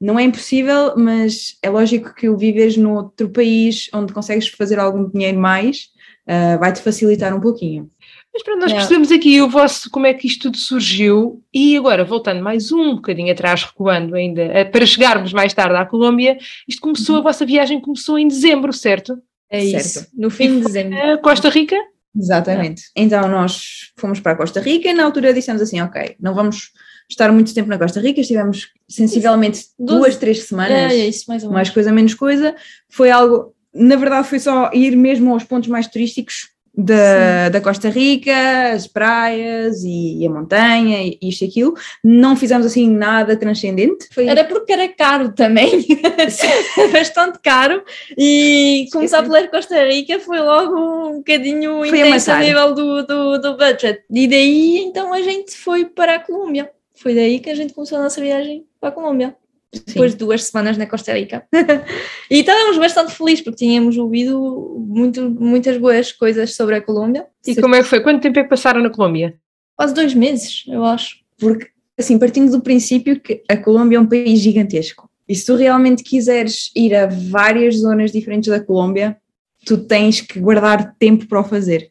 Não 0.00 0.18
é 0.18 0.22
impossível, 0.22 0.94
mas 0.96 1.56
é 1.62 1.70
lógico 1.70 2.14
que 2.14 2.28
o 2.28 2.36
viveres 2.36 2.76
num 2.76 2.94
outro 2.94 3.28
país 3.30 3.88
onde 3.94 4.12
consegues 4.12 4.48
fazer 4.48 4.78
algum 4.78 5.08
dinheiro 5.08 5.38
mais 5.38 5.88
uh, 6.26 6.58
vai-te 6.58 6.80
facilitar 6.80 7.34
um 7.34 7.40
pouquinho. 7.40 7.90
Mas 8.32 8.42
para 8.42 8.56
nós 8.56 8.72
percebemos 8.72 9.10
aqui 9.10 9.40
o 9.40 9.48
vosso, 9.48 9.88
como 9.90 10.04
é 10.04 10.12
que 10.12 10.26
isto 10.26 10.42
tudo 10.42 10.58
surgiu 10.58 11.42
e 11.54 11.74
agora 11.74 12.04
voltando 12.04 12.42
mais 12.42 12.70
um 12.70 12.96
bocadinho 12.96 13.32
atrás, 13.32 13.62
recuando 13.62 14.14
ainda, 14.14 14.42
eh, 14.42 14.64
para 14.64 14.84
chegarmos 14.84 15.32
mais 15.32 15.54
tarde 15.54 15.74
à 15.74 15.86
Colômbia, 15.86 16.36
isto 16.68 16.82
começou, 16.82 17.14
a 17.14 17.18
uhum. 17.18 17.24
vossa 17.24 17.46
viagem 17.46 17.80
começou 17.80 18.18
em 18.18 18.28
dezembro, 18.28 18.74
certo? 18.74 19.18
É 19.48 19.60
certo. 19.60 19.86
isso, 19.86 20.06
no 20.12 20.28
fim 20.28 20.58
de 20.58 20.66
dezembro. 20.66 20.98
Costa 21.22 21.48
Rica? 21.48 21.76
Exatamente. 22.14 22.82
É. 22.94 23.02
Então 23.02 23.26
nós 23.26 23.92
fomos 23.96 24.20
para 24.20 24.32
a 24.32 24.36
Costa 24.36 24.60
Rica 24.60 24.90
e 24.90 24.92
na 24.92 25.04
altura 25.04 25.32
dissemos 25.32 25.62
assim, 25.62 25.80
ok, 25.80 26.16
não 26.20 26.34
vamos 26.34 26.72
estar 27.08 27.30
muito 27.32 27.54
tempo 27.54 27.68
na 27.68 27.78
Costa 27.78 28.00
Rica, 28.00 28.20
estivemos 28.20 28.68
sensivelmente 28.88 29.66
duas, 29.78 30.16
três 30.16 30.44
semanas, 30.44 30.92
é, 30.92 30.98
é 30.98 31.06
isso, 31.06 31.24
mais, 31.28 31.44
mais 31.44 31.70
coisa, 31.70 31.92
menos 31.92 32.14
coisa. 32.14 32.54
Foi 32.88 33.10
algo, 33.10 33.54
na 33.74 33.96
verdade 33.96 34.28
foi 34.28 34.38
só 34.38 34.70
ir 34.72 34.96
mesmo 34.96 35.32
aos 35.32 35.44
pontos 35.44 35.68
mais 35.68 35.86
turísticos 35.86 36.56
da, 36.76 37.48
da 37.48 37.60
Costa 37.60 37.88
Rica, 37.88 38.72
as 38.72 38.86
praias 38.86 39.82
e, 39.82 40.18
e, 40.18 40.26
a 40.26 40.30
montanha 40.30 41.02
e 41.02 41.18
isto 41.22 41.42
e 41.42 41.48
aquilo. 41.48 41.74
Não 42.04 42.36
fizemos 42.36 42.66
assim 42.66 42.90
nada 42.90 43.34
transcendente. 43.36 44.08
Foi... 44.12 44.26
Era 44.26 44.44
porque 44.44 44.72
era 44.72 44.86
caro 44.88 45.32
também, 45.32 45.86
bastante 46.92 47.38
caro. 47.42 47.82
E 48.16 48.86
começar 48.92 49.22
pela 49.22 49.48
Costa 49.48 49.82
Rica 49.84 50.20
foi 50.20 50.38
logo 50.38 51.08
um 51.08 51.16
bocadinho 51.18 51.78
foi 51.78 52.00
intenso 52.00 52.30
a 52.30 52.40
nível 52.40 52.74
do, 52.74 53.06
do, 53.06 53.38
do 53.38 53.56
budget. 53.56 54.02
E 54.10 54.28
daí 54.28 54.78
então 54.78 55.14
a 55.14 55.22
gente 55.22 55.56
foi 55.56 55.86
para 55.86 56.16
a 56.16 56.18
Colômbia. 56.18 56.70
Foi 56.96 57.14
daí 57.14 57.40
que 57.40 57.50
a 57.50 57.54
gente 57.54 57.74
começou 57.74 57.98
a 57.98 58.02
nossa 58.02 58.20
viagem 58.20 58.66
para 58.80 58.88
a 58.88 58.92
Colômbia 58.92 59.36
depois 59.84 60.12
Sim. 60.12 60.18
de 60.18 60.24
duas 60.24 60.44
semanas 60.44 60.76
na 60.76 60.86
Costa 60.86 61.12
Rica. 61.12 61.46
e 62.30 62.40
estávamos 62.40 62.78
bastante 62.78 63.12
felizes 63.12 63.42
porque 63.42 63.58
tínhamos 63.58 63.96
ouvido 63.98 64.76
muito, 64.86 65.28
muitas 65.30 65.76
boas 65.76 66.12
coisas 66.12 66.54
sobre 66.54 66.76
a 66.76 66.80
Colômbia. 66.80 67.26
E 67.46 67.54
como 67.56 67.74
é 67.74 67.82
que 67.82 67.88
foi? 67.88 68.00
Quanto 68.00 68.22
tempo 68.22 68.38
é 68.38 68.42
que 68.42 68.48
passaram 68.48 68.80
na 68.80 68.90
Colômbia? 68.90 69.34
Quase 69.76 69.94
dois 69.94 70.14
meses, 70.14 70.64
eu 70.68 70.84
acho. 70.84 71.18
Porque, 71.38 71.68
assim, 71.98 72.18
partindo 72.18 72.50
do 72.50 72.60
princípio 72.60 73.20
que 73.20 73.42
a 73.48 73.56
Colômbia 73.56 73.98
é 73.98 74.00
um 74.00 74.06
país 74.06 74.38
gigantesco. 74.38 75.10
E 75.28 75.34
se 75.34 75.44
tu 75.44 75.56
realmente 75.56 76.02
quiseres 76.02 76.70
ir 76.74 76.94
a 76.94 77.06
várias 77.06 77.76
zonas 77.76 78.12
diferentes 78.12 78.48
da 78.48 78.60
Colômbia, 78.60 79.16
tu 79.64 79.76
tens 79.76 80.20
que 80.20 80.38
guardar 80.38 80.94
tempo 80.98 81.26
para 81.26 81.40
o 81.40 81.44
fazer. 81.44 81.90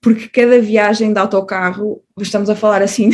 Porque 0.00 0.28
cada 0.28 0.58
viagem 0.60 1.12
de 1.12 1.18
autocarro, 1.18 2.02
estamos 2.18 2.48
a 2.48 2.56
falar 2.56 2.80
assim, 2.80 3.10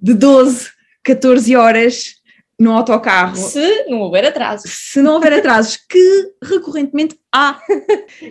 de 0.00 0.14
12, 0.14 0.68
14 1.04 1.56
horas, 1.56 2.18
no 2.58 2.72
autocarro. 2.72 3.36
Se 3.36 3.84
não 3.88 4.00
houver 4.00 4.24
atrasos. 4.24 4.70
Se 4.92 5.00
não 5.00 5.14
houver 5.14 5.32
atrasos, 5.32 5.78
que 5.88 6.32
recorrentemente 6.42 7.16
há. 7.32 7.60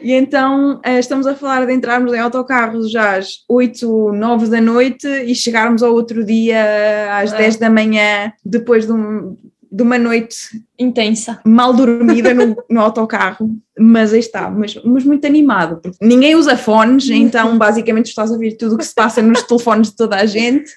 e 0.02 0.12
então 0.12 0.82
eh, 0.84 1.00
estamos 1.00 1.26
a 1.26 1.36
falar 1.36 1.66
de 1.66 1.74
entrarmos 1.74 2.14
em 2.14 2.20
autocarros 2.20 2.92
já 2.92 3.16
às 3.16 3.46
8, 3.48 4.12
9 4.12 4.48
da 4.48 4.60
noite 4.60 5.08
e 5.08 5.34
chegarmos 5.34 5.82
ao 5.82 5.94
outro 5.94 6.26
dia 6.26 7.18
às 7.18 7.32
ah. 7.32 7.38
10 7.38 7.56
da 7.56 7.70
manhã, 7.70 8.34
depois 8.44 8.86
de, 8.86 8.92
um, 8.92 9.38
de 9.72 9.82
uma 9.82 9.98
noite 9.98 10.62
intensa, 10.78 11.40
mal 11.46 11.74
dormida 11.74 12.34
no, 12.34 12.58
no 12.70 12.82
autocarro. 12.82 13.50
Mas 13.80 14.12
aí 14.12 14.20
está, 14.20 14.50
mas, 14.50 14.76
mas 14.84 15.06
muito 15.06 15.26
animado, 15.26 15.80
porque 15.82 16.06
ninguém 16.06 16.36
usa 16.36 16.58
fones, 16.58 17.10
então 17.10 17.58
basicamente 17.58 18.08
estás 18.08 18.30
a 18.30 18.34
ouvir 18.34 18.58
tudo 18.58 18.76
o 18.76 18.78
que 18.78 18.86
se 18.86 18.94
passa 18.94 19.22
nos 19.22 19.44
telefones 19.44 19.92
de 19.92 19.96
toda 19.96 20.18
a 20.18 20.26
gente. 20.26 20.70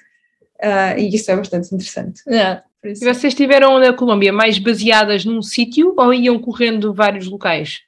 Uh, 0.62 0.98
e 0.98 1.14
isso 1.14 1.30
é 1.30 1.36
bastante 1.36 1.74
interessante. 1.74 2.22
Yeah. 2.28 2.62
E 2.84 2.94
vocês 2.94 3.24
estiveram 3.24 3.78
na 3.78 3.92
Colômbia 3.92 4.32
mais 4.32 4.58
baseadas 4.58 5.24
num 5.24 5.42
sítio 5.42 5.94
ou 5.96 6.14
iam 6.14 6.38
correndo 6.38 6.94
vários 6.94 7.26
locais? 7.26 7.80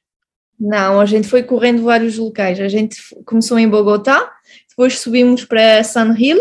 Não, 0.60 1.00
a 1.00 1.06
gente 1.06 1.28
foi 1.28 1.42
correndo 1.42 1.82
vários 1.82 2.18
locais. 2.18 2.60
A 2.60 2.68
gente 2.68 2.96
começou 3.24 3.58
em 3.58 3.68
Bogotá, 3.68 4.32
depois 4.68 4.98
subimos 4.98 5.44
para 5.44 5.82
San 5.82 6.14
Gil 6.14 6.38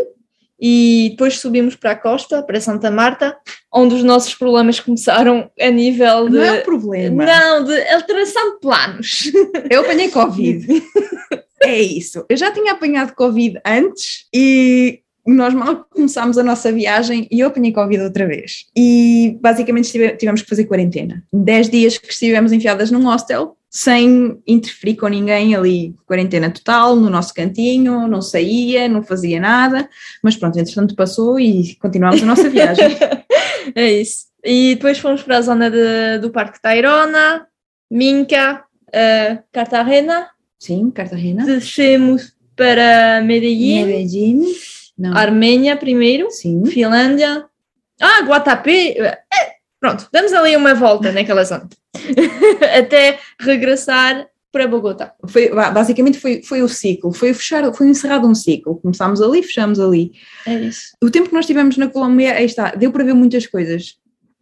e 0.60 1.10
depois 1.12 1.40
subimos 1.40 1.76
para 1.76 1.92
a 1.92 1.96
costa, 1.96 2.44
para 2.44 2.62
Santa 2.62 2.92
Marta, 2.92 3.36
onde 3.74 3.96
os 3.96 4.04
nossos 4.04 4.36
problemas 4.36 4.80
começaram 4.80 5.50
a 5.60 5.70
nível 5.72 6.30
de. 6.30 6.38
Não 6.38 6.44
é 6.44 6.52
um 6.52 6.64
problema. 6.64 7.26
Não, 7.26 7.64
de 7.64 7.90
alteração 7.90 8.54
de 8.54 8.60
planos. 8.60 9.32
Eu 9.72 9.82
apanhei 9.82 10.10
Covid. 10.10 10.68
é 11.64 11.82
isso. 11.82 12.24
Eu 12.30 12.38
já 12.38 12.52
tinha 12.52 12.74
apanhado 12.74 13.16
Covid 13.16 13.60
antes 13.66 14.28
e 14.32 15.02
nós 15.36 15.54
mal 15.54 15.86
começámos 15.90 16.38
a 16.38 16.44
nossa 16.44 16.72
viagem 16.72 17.28
e 17.32 17.40
eu 17.40 17.48
apanhei 17.48 17.72
Covid 17.72 18.04
outra 18.04 18.28
vez. 18.28 18.66
E 18.76 19.38
basicamente 19.42 19.92
tivemos 20.18 20.42
que 20.42 20.50
fazer 20.50 20.66
quarentena. 20.66 21.24
Dez 21.32 21.70
dias 21.70 21.98
que 21.98 22.12
estivemos 22.12 22.52
enfiadas 22.52 22.92
num 22.92 23.06
hostel, 23.06 23.58
sem 23.70 24.38
interferir 24.46 24.98
com 24.98 25.08
ninguém 25.08 25.56
ali, 25.56 25.96
quarentena 26.06 26.52
total, 26.52 26.96
no 26.96 27.10
nosso 27.10 27.34
cantinho, 27.34 28.08
não 28.08 28.22
saía, 28.22 28.90
não 28.90 29.02
fazia 29.02 29.40
nada, 29.40 29.90
mas 30.22 30.36
pronto, 30.36 30.60
entretanto 30.60 30.96
passou 30.96 31.40
e 31.40 31.76
continuámos 31.76 32.22
a 32.22 32.26
nossa 32.26 32.50
viagem. 32.50 32.98
é 33.74 33.92
isso. 33.94 34.26
E 34.44 34.76
depois 34.76 34.98
fomos 34.98 35.24
para 35.24 35.38
a 35.38 35.42
zona 35.42 35.70
de, 35.70 36.20
do 36.20 36.32
Parque 36.32 36.62
Tairona, 36.62 37.48
Minca, 37.90 38.64
uh, 38.88 39.44
Cartagena. 39.52 40.28
Sim, 40.60 40.92
Cartagena. 40.92 41.46
Descemos 41.46 42.34
para 42.56 43.22
Medellín. 43.22 43.86
Medellín. 43.86 44.46
Não. 45.02 45.18
Armênia 45.18 45.76
primeiro. 45.76 46.30
Sim. 46.30 46.64
Finlândia. 46.68 47.46
Ah, 48.00 48.22
Guatapé. 48.22 48.92
É, 49.00 49.18
pronto, 49.80 50.08
damos 50.12 50.32
ali 50.32 50.56
uma 50.56 50.76
volta 50.76 51.12
naquela 51.12 51.44
zona. 51.44 51.68
Até 52.78 53.18
regressar 53.40 54.28
para 54.52 54.68
Bogotá. 54.68 55.14
Foi, 55.28 55.50
basicamente 55.50 56.20
foi, 56.20 56.44
foi 56.44 56.62
o 56.62 56.68
ciclo, 56.68 57.12
foi 57.12 57.34
fechar, 57.34 57.74
foi 57.74 57.88
encerrado 57.88 58.28
um 58.28 58.36
ciclo. 58.36 58.76
Começámos 58.76 59.22
ali, 59.22 59.42
fechamos 59.42 59.80
ali. 59.80 60.12
É 60.46 60.54
isso. 60.60 60.96
O 61.02 61.10
tempo 61.10 61.30
que 61.30 61.36
nós 61.36 61.48
tivemos 61.48 61.78
na 61.78 61.88
Colômbia, 61.88 62.34
aí 62.34 62.46
está, 62.46 62.76
deu 62.76 62.92
para 62.92 63.04
ver 63.04 63.16
muitas 63.16 63.48
coisas. 63.48 63.96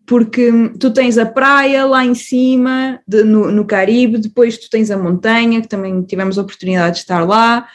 Porque 0.06 0.52
tu 0.78 0.92
tens 0.92 1.18
a 1.18 1.26
praia 1.26 1.86
lá 1.86 2.04
em 2.04 2.16
cima, 2.16 3.00
de, 3.08 3.24
no, 3.24 3.50
no 3.50 3.64
Caribe, 3.64 4.18
depois 4.18 4.58
tu 4.58 4.70
tens 4.70 4.92
a 4.92 4.98
montanha, 4.98 5.62
que 5.62 5.68
também 5.68 6.02
tivemos 6.02 6.38
a 6.38 6.42
oportunidade 6.42 6.96
de 6.96 7.02
estar 7.02 7.24
lá, 7.26 7.68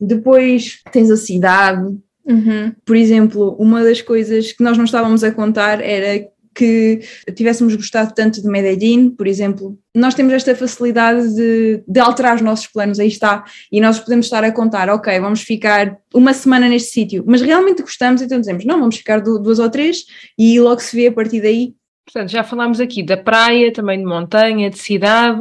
depois 0.00 0.80
tens 0.92 1.10
a 1.10 1.16
cidade. 1.16 1.98
Uhum. 2.24 2.72
Por 2.84 2.96
exemplo, 2.96 3.56
uma 3.58 3.82
das 3.82 4.00
coisas 4.00 4.52
que 4.52 4.62
nós 4.62 4.76
não 4.76 4.84
estávamos 4.84 5.24
a 5.24 5.32
contar 5.32 5.80
era 5.80 6.30
que 6.54 7.00
tivéssemos 7.34 7.74
gostado 7.74 8.14
tanto 8.14 8.42
de 8.42 8.48
Medellín, 8.48 9.10
por 9.10 9.26
exemplo, 9.26 9.78
nós 9.94 10.14
temos 10.14 10.32
esta 10.32 10.54
facilidade 10.54 11.34
de, 11.34 11.82
de, 11.86 12.00
alterar 12.00 12.36
os 12.36 12.42
nossos 12.42 12.66
planos, 12.66 13.00
aí 13.00 13.08
está, 13.08 13.44
e 13.70 13.80
nós 13.80 13.98
podemos 13.98 14.26
estar 14.26 14.44
a 14.44 14.52
contar, 14.52 14.88
ok, 14.90 15.18
vamos 15.18 15.42
ficar 15.42 15.96
uma 16.14 16.34
semana 16.34 16.68
neste 16.68 16.90
sítio, 16.90 17.24
mas 17.26 17.40
realmente 17.40 17.82
gostamos, 17.82 18.20
então 18.20 18.38
dizemos, 18.38 18.64
não, 18.64 18.80
vamos 18.80 18.96
ficar 18.96 19.20
duas 19.20 19.58
ou 19.58 19.70
três 19.70 20.04
e 20.38 20.60
logo 20.60 20.80
se 20.80 20.94
vê 20.94 21.06
a 21.06 21.12
partir 21.12 21.40
daí. 21.40 21.74
Portanto, 22.04 22.30
já 22.30 22.42
falámos 22.42 22.80
aqui 22.80 23.02
da 23.02 23.16
praia, 23.16 23.72
também 23.72 23.98
de 23.98 24.04
montanha, 24.04 24.68
de 24.68 24.78
cidade. 24.78 25.40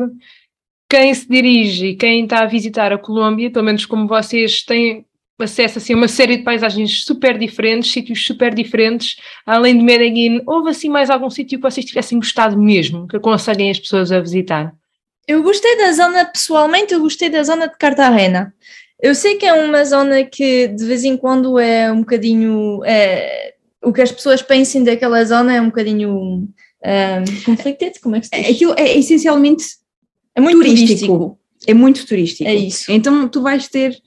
Quem 0.89 1.13
se 1.13 1.27
dirige 1.27 1.87
e 1.87 1.95
quem 1.95 2.23
está 2.23 2.43
a 2.43 2.45
visitar 2.45 2.93
a 2.93 2.97
Colômbia, 2.97 3.51
pelo 3.51 3.65
menos 3.65 3.85
como 3.85 4.07
vocês 4.07 4.63
têm 4.63 5.05
acesso 5.43 5.77
assim, 5.77 5.93
a 5.93 5.97
uma 5.97 6.07
série 6.07 6.37
de 6.37 6.43
paisagens 6.43 7.03
super 7.03 7.37
diferentes, 7.37 7.91
sítios 7.91 8.25
super 8.25 8.53
diferentes, 8.53 9.17
além 9.45 9.77
de 9.77 9.83
Medellín, 9.83 10.41
houve 10.45 10.69
assim 10.69 10.89
mais 10.89 11.09
algum 11.09 11.29
sítio 11.29 11.59
que 11.59 11.63
vocês 11.63 11.85
tivessem 11.85 12.17
gostado 12.17 12.57
mesmo, 12.57 13.07
que 13.07 13.17
aconselhem 13.17 13.71
as 13.71 13.79
pessoas 13.79 14.11
a 14.11 14.19
visitar? 14.19 14.73
Eu 15.27 15.43
gostei 15.43 15.77
da 15.77 15.91
zona, 15.93 16.25
pessoalmente, 16.25 16.93
eu 16.93 16.99
gostei 16.99 17.29
da 17.29 17.43
zona 17.43 17.67
de 17.67 17.77
Cartagena. 17.77 18.53
Eu 19.01 19.15
sei 19.15 19.35
que 19.35 19.45
é 19.45 19.53
uma 19.53 19.83
zona 19.83 20.23
que 20.23 20.67
de 20.67 20.85
vez 20.85 21.03
em 21.03 21.17
quando 21.17 21.57
é 21.57 21.91
um 21.91 21.99
bocadinho. 21.99 22.83
É, 22.85 23.55
o 23.83 23.91
que 23.91 24.01
as 24.01 24.11
pessoas 24.11 24.41
pensem 24.43 24.83
daquela 24.83 25.23
zona 25.25 25.55
é 25.55 25.61
um 25.61 25.65
bocadinho 25.65 26.11
um, 26.11 26.47
conflicted, 27.43 27.99
como 27.99 28.15
é 28.15 28.19
que 28.19 28.27
se 28.27 28.31
diz? 28.31 28.55
Aquilo 28.55 28.75
é 28.77 28.97
essencialmente 28.97 29.63
é 30.35 30.41
muito 30.41 30.57
turístico. 30.57 30.87
turístico. 30.89 31.39
É 31.67 31.73
muito 31.73 32.05
turístico. 32.05 32.49
É 32.49 32.53
isso. 32.53 32.91
Então 32.91 33.27
tu 33.27 33.41
vais 33.41 33.67
ter 33.67 33.97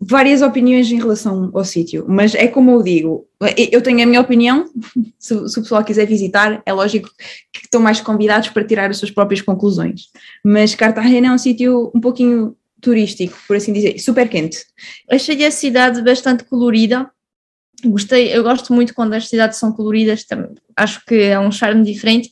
várias 0.00 0.40
opiniões 0.40 0.90
em 0.90 0.96
relação 0.96 1.50
ao 1.52 1.64
sítio, 1.64 2.06
mas 2.08 2.34
é 2.34 2.48
como 2.48 2.70
eu 2.70 2.82
digo, 2.82 3.28
eu 3.70 3.82
tenho 3.82 4.02
a 4.02 4.06
minha 4.06 4.20
opinião, 4.20 4.64
se, 5.18 5.48
se, 5.48 5.58
o 5.58 5.62
pessoal 5.62 5.84
quiser 5.84 6.06
visitar, 6.06 6.62
é 6.64 6.72
lógico 6.72 7.10
que 7.52 7.60
estão 7.64 7.82
mais 7.82 8.00
convidados 8.00 8.48
para 8.48 8.64
tirar 8.64 8.88
as 8.88 8.96
suas 8.96 9.10
próprias 9.10 9.42
conclusões, 9.42 10.06
mas 10.42 10.74
Cartagena 10.74 11.28
é 11.28 11.32
um 11.32 11.38
sítio 11.38 11.92
um 11.94 12.00
pouquinho 12.00 12.56
turístico, 12.80 13.36
por 13.46 13.56
assim 13.56 13.74
dizer, 13.74 13.98
super 13.98 14.26
quente. 14.26 14.64
Achei 15.10 15.44
a 15.44 15.50
cidade 15.50 16.00
bastante 16.02 16.44
colorida, 16.44 17.10
gostei, 17.84 18.34
eu 18.34 18.42
gosto 18.42 18.72
muito 18.72 18.94
quando 18.94 19.12
as 19.12 19.28
cidades 19.28 19.58
são 19.58 19.70
coloridas, 19.70 20.24
acho 20.74 21.04
que 21.04 21.14
é 21.14 21.38
um 21.38 21.52
charme 21.52 21.84
diferente, 21.84 22.30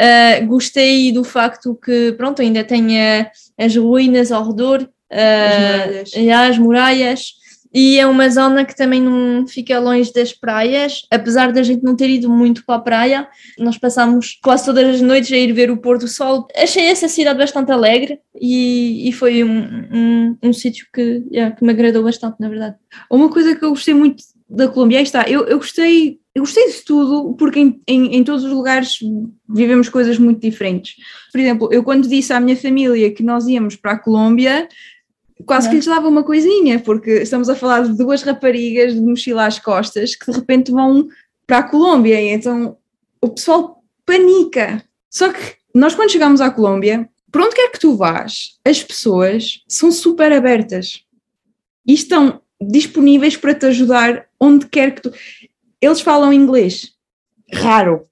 uh, 0.00 0.46
gostei 0.46 1.12
do 1.12 1.24
facto 1.24 1.74
que, 1.74 2.12
pronto, 2.12 2.40
ainda 2.40 2.64
tem 2.64 2.86
as 3.58 3.76
ruínas 3.76 4.32
ao 4.32 4.48
redor, 4.48 4.88
as 5.12 6.14
muralhas. 6.14 6.48
as 6.48 6.58
muralhas. 6.58 7.42
E 7.74 7.98
é 7.98 8.06
uma 8.06 8.28
zona 8.28 8.66
que 8.66 8.76
também 8.76 9.00
não 9.00 9.46
fica 9.46 9.78
longe 9.78 10.12
das 10.12 10.30
praias, 10.30 11.06
apesar 11.10 11.52
da 11.52 11.62
gente 11.62 11.82
não 11.82 11.96
ter 11.96 12.10
ido 12.10 12.28
muito 12.28 12.66
para 12.66 12.74
a 12.74 12.80
praia, 12.80 13.28
nós 13.58 13.78
passamos 13.78 14.38
quase 14.42 14.66
todas 14.66 14.96
as 14.96 15.00
noites 15.00 15.32
a 15.32 15.36
ir 15.36 15.52
ver 15.52 15.70
o 15.70 15.78
pôr 15.78 15.96
do 15.96 16.06
sol. 16.06 16.46
Achei 16.54 16.84
essa 16.84 17.08
cidade 17.08 17.38
bastante 17.38 17.72
alegre 17.72 18.20
e, 18.38 19.08
e 19.08 19.12
foi 19.12 19.42
um, 19.42 19.86
um, 19.90 20.38
um 20.42 20.52
sítio 20.52 20.86
que, 20.92 21.24
yeah, 21.32 21.56
que 21.56 21.64
me 21.64 21.70
agradou 21.70 22.02
bastante, 22.02 22.36
na 22.38 22.50
verdade. 22.50 22.76
Uma 23.10 23.30
coisa 23.30 23.56
que 23.56 23.64
eu 23.64 23.70
gostei 23.70 23.94
muito 23.94 24.22
da 24.46 24.68
Colômbia, 24.68 24.98
aí 24.98 25.04
está, 25.04 25.24
eu, 25.26 25.46
eu 25.46 25.56
gostei 25.56 26.20
eu 26.34 26.42
gostei 26.42 26.66
de 26.66 26.82
tudo 26.82 27.34
porque 27.34 27.60
em, 27.60 27.80
em, 27.86 28.16
em, 28.16 28.24
todos 28.24 28.42
os 28.42 28.50
lugares 28.50 28.98
vivemos 29.48 29.90
coisas 29.90 30.18
muito 30.18 30.40
diferentes. 30.40 30.96
Por 31.30 31.38
exemplo, 31.38 31.68
eu 31.70 31.84
quando 31.84 32.08
disse 32.08 32.32
à 32.32 32.40
minha 32.40 32.56
família 32.56 33.12
que 33.12 33.22
nós 33.22 33.46
íamos 33.46 33.76
para 33.76 33.92
a 33.92 33.98
Colômbia, 33.98 34.66
quase 35.46 35.68
que 35.68 35.76
lhes 35.76 35.86
dava 35.86 36.08
uma 36.08 36.22
coisinha, 36.22 36.78
porque 36.78 37.10
estamos 37.22 37.48
a 37.48 37.54
falar 37.54 37.82
de 37.82 37.96
duas 37.96 38.22
raparigas 38.22 38.94
de 38.94 39.00
mochila 39.00 39.46
às 39.46 39.58
costas 39.58 40.14
que 40.14 40.30
de 40.30 40.36
repente 40.36 40.70
vão 40.70 41.08
para 41.46 41.58
a 41.58 41.62
Colômbia 41.62 42.20
e 42.20 42.28
então 42.28 42.76
o 43.20 43.28
pessoal 43.28 43.82
panica. 44.04 44.82
Só 45.10 45.32
que 45.32 45.56
nós 45.74 45.94
quando 45.94 46.10
chegamos 46.10 46.40
à 46.40 46.50
Colômbia, 46.50 47.08
por 47.30 47.42
onde 47.42 47.54
quer 47.54 47.70
que 47.70 47.80
tu 47.80 47.96
vás, 47.96 48.58
as 48.64 48.82
pessoas 48.82 49.62
são 49.66 49.90
super 49.90 50.32
abertas 50.32 51.04
e 51.86 51.94
estão 51.94 52.40
disponíveis 52.60 53.36
para 53.36 53.54
te 53.54 53.66
ajudar 53.66 54.26
onde 54.38 54.66
quer 54.66 54.94
que 54.94 55.02
tu. 55.02 55.12
Eles 55.80 56.00
falam 56.00 56.32
inglês, 56.32 56.92
raro. 57.52 58.06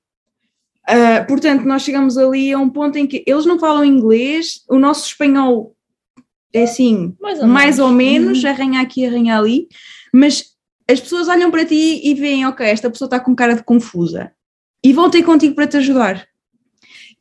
Uh, 0.89 1.25
portanto, 1.29 1.65
nós 1.65 1.83
chegamos 1.83 2.19
ali 2.19 2.53
a 2.53 2.59
um 2.59 2.69
ponto 2.69 2.99
em 2.99 3.07
que 3.07 3.23
eles 3.27 3.47
não 3.47 3.59
falam 3.61 3.85
inglês, 3.85 4.65
o 4.69 4.79
nosso 4.79 5.07
espanhol 5.07 5.77
é 6.53 6.65
assim, 6.65 7.15
mais 7.21 7.41
ou 7.41 7.47
mais 7.47 7.77
menos, 7.77 7.79
ou 7.79 7.93
menos 7.93 8.45
uhum. 8.45 8.51
arranha 8.51 8.81
aqui, 8.81 9.07
arranha 9.07 9.39
ali, 9.39 9.69
mas 10.13 10.45
as 10.89 11.01
pessoas 11.01 11.29
olham 11.29 11.51
para 11.51 11.65
ti 11.65 12.01
e 12.03 12.15
veem, 12.15 12.47
ok, 12.47 12.67
esta 12.67 12.91
pessoa 12.91 13.07
está 13.07 13.21
com 13.21 13.35
cara 13.35 13.55
de 13.55 13.63
confusa 13.63 14.33
e 14.85 14.93
vão 14.93 15.09
ter 15.09 15.23
contigo 15.23 15.55
para 15.55 15.67
te 15.67 15.77
ajudar. 15.77 16.27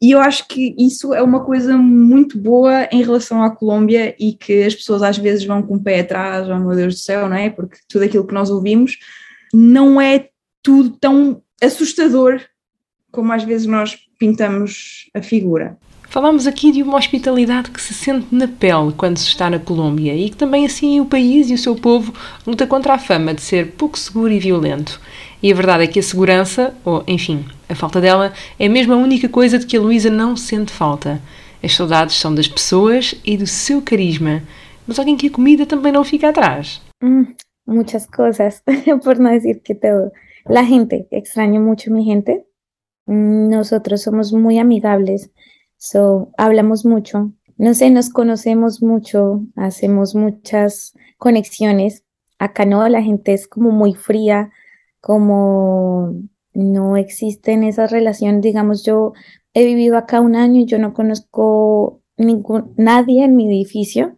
E 0.01 0.11
eu 0.11 0.19
acho 0.19 0.47
que 0.47 0.73
isso 0.79 1.13
é 1.13 1.21
uma 1.21 1.43
coisa 1.43 1.77
muito 1.77 2.37
boa 2.37 2.87
em 2.91 3.03
relação 3.03 3.43
à 3.43 3.51
Colômbia 3.51 4.15
e 4.17 4.31
que 4.31 4.63
as 4.63 4.73
pessoas 4.73 5.03
às 5.03 5.17
vezes 5.17 5.43
vão 5.43 5.61
com 5.61 5.75
o 5.75 5.83
pé 5.83 5.99
atrás, 5.99 6.47
oh 6.49 6.57
meu 6.57 6.75
Deus 6.75 6.95
do 6.95 6.99
céu, 6.99 7.27
não 7.27 7.35
é? 7.35 7.49
Porque 7.49 7.77
tudo 7.87 8.05
aquilo 8.05 8.25
que 8.25 8.33
nós 8.33 8.49
ouvimos 8.49 8.97
não 9.53 9.99
é 9.99 10.29
tudo 10.63 10.91
tão 10.91 11.43
assustador 11.61 12.41
como 13.11 13.33
às 13.33 13.43
vezes 13.43 13.67
nós 13.67 13.97
pintamos 14.17 15.09
a 15.13 15.21
figura. 15.21 15.77
Falamos 16.09 16.47
aqui 16.47 16.71
de 16.71 16.81
uma 16.81 16.97
hospitalidade 16.97 17.69
que 17.69 17.79
se 17.79 17.93
sente 17.93 18.33
na 18.33 18.47
pele 18.47 18.91
quando 18.97 19.19
se 19.19 19.27
está 19.27 19.47
na 19.47 19.59
Colômbia 19.59 20.15
e 20.15 20.31
que 20.31 20.35
também 20.35 20.65
assim 20.65 20.99
o 20.99 21.05
país 21.05 21.51
e 21.51 21.53
o 21.53 21.57
seu 21.57 21.75
povo 21.75 22.11
luta 22.47 22.65
contra 22.65 22.95
a 22.95 22.97
fama 22.97 23.31
de 23.31 23.41
ser 23.41 23.73
pouco 23.73 23.97
seguro 23.97 24.33
e 24.33 24.39
violento. 24.39 24.99
E 25.41 25.51
a 25.51 25.55
verdade 25.55 25.83
é 25.83 25.87
que 25.87 25.99
a 25.99 26.03
segurança, 26.03 26.73
ou 26.83 27.03
enfim, 27.07 27.45
a 27.69 27.75
falta 27.75 28.01
dela, 28.01 28.33
é 28.57 28.67
mesmo 28.67 28.93
a 28.93 28.97
única 28.97 29.29
coisa 29.29 29.59
de 29.59 29.67
que 29.67 29.77
a 29.77 29.79
Luísa 29.79 30.09
não 30.09 30.35
sente 30.35 30.71
falta. 30.71 31.21
As 31.63 31.75
saudades 31.75 32.15
são 32.15 32.33
das 32.33 32.47
pessoas 32.47 33.13
e 33.23 33.37
do 33.37 33.45
seu 33.45 33.79
carisma. 33.79 34.41
Mas 34.87 34.97
alguém 34.97 35.15
que 35.15 35.27
a 35.27 35.31
comida 35.31 35.67
também 35.67 35.91
não 35.91 36.03
fica 36.03 36.29
atrás. 36.29 36.81
Mm, 37.03 37.35
muchas 37.67 38.07
cosas, 38.07 38.63
por 39.03 39.19
não 39.19 39.29
dizer 39.29 39.61
que 39.63 39.75
todo. 39.75 40.11
La 40.47 40.63
gente, 40.63 41.05
extraño 41.11 41.61
mucho 41.61 41.91
mi 41.91 42.03
gente. 42.03 42.45
Nosotros 43.05 44.01
somos 44.01 44.33
muy 44.33 44.57
amigables. 44.57 45.29
So, 45.79 46.33
hablamos 46.37 46.85
mucho, 46.85 47.31
no 47.57 47.73
sé, 47.73 47.89
nos 47.89 48.09
conocemos 48.09 48.81
mucho, 48.81 49.45
hacemos 49.55 50.13
muchas 50.13 50.93
conexiones. 51.17 52.03
Acá 52.37 52.65
no, 52.65 52.87
la 52.89 53.01
gente 53.01 53.33
es 53.33 53.47
como 53.47 53.71
muy 53.71 53.93
fría, 53.93 54.51
como 54.99 56.13
no 56.53 56.97
existen 56.97 57.63
esas 57.63 57.91
relaciones. 57.91 58.41
Digamos, 58.41 58.83
yo 58.83 59.13
he 59.53 59.65
vivido 59.65 59.97
acá 59.97 60.19
un 60.19 60.35
año 60.35 60.59
y 60.61 60.65
yo 60.65 60.79
no 60.79 60.93
conozco 60.93 62.01
ningún, 62.17 62.73
nadie 62.77 63.23
en 63.23 63.37
mi 63.37 63.47
edificio. 63.47 64.17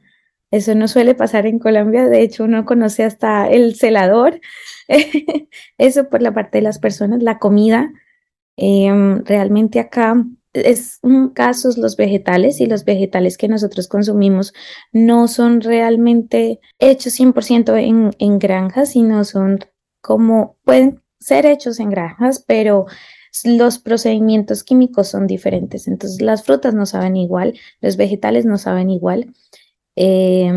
Eso 0.50 0.74
no 0.74 0.88
suele 0.88 1.13
pasar 1.13 1.46
en 1.46 1.60
Colombia. 1.60 2.08
De 2.10 2.22
hecho, 2.22 2.44
uno 2.46 2.65
conoce 2.65 3.03
hasta 3.03 3.48
el 3.48 3.75
celador. 3.75 4.41
Eso 5.77 6.10
por 6.10 6.24
la 6.24 6.34
parte 6.34 6.58
de 6.58 6.63
las 6.63 6.80
personas, 6.80 7.22
la 7.22 7.38
comida. 7.38 7.94
Em, 8.58 9.24
realmente 9.25 9.80
acá 9.80 10.15
es 10.53 11.00
un 11.01 11.29
caso 11.29 11.70
los 11.77 11.96
vegetales 11.96 12.60
y 12.60 12.65
los 12.65 12.84
vegetales 12.84 13.38
que 13.38 13.48
nosotros 13.48 13.88
consumimos 13.88 14.53
no 14.91 15.27
son 15.27 15.62
realmente 15.62 16.60
hechos 16.79 17.20
100% 17.20 17.77
en, 17.77 18.12
en 18.20 18.39
granjas, 18.39 18.91
sino 18.91 19.24
son 19.24 19.60
como 20.01 20.58
pueden 20.63 21.01
ser 21.20 21.46
hechos 21.46 21.79
en 21.79 21.89
granjas, 21.89 22.43
pero 22.46 22.86
los 23.46 23.79
procedimientos 23.79 24.63
químicos 24.63 25.08
son 25.08 25.27
diferentes. 25.27 25.88
Entonces 25.88 26.22
las 26.22 26.43
frutas 26.43 26.74
no 26.74 26.86
saben 26.86 27.15
igual, 27.15 27.58
los 27.79 27.96
vegetales 27.96 28.46
no 28.46 28.58
saben 28.58 28.89
igual. 28.89 29.34
Eh, 29.96 30.51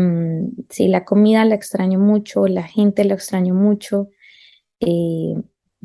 sí, 0.69 0.87
la 0.87 1.05
comida 1.05 1.45
la 1.45 1.55
extraño 1.55 1.99
mucho, 1.99 2.47
la 2.47 2.63
gente 2.63 3.03
la 3.05 3.13
extraño 3.13 3.53
mucho, 3.53 4.09
eh, 4.79 5.35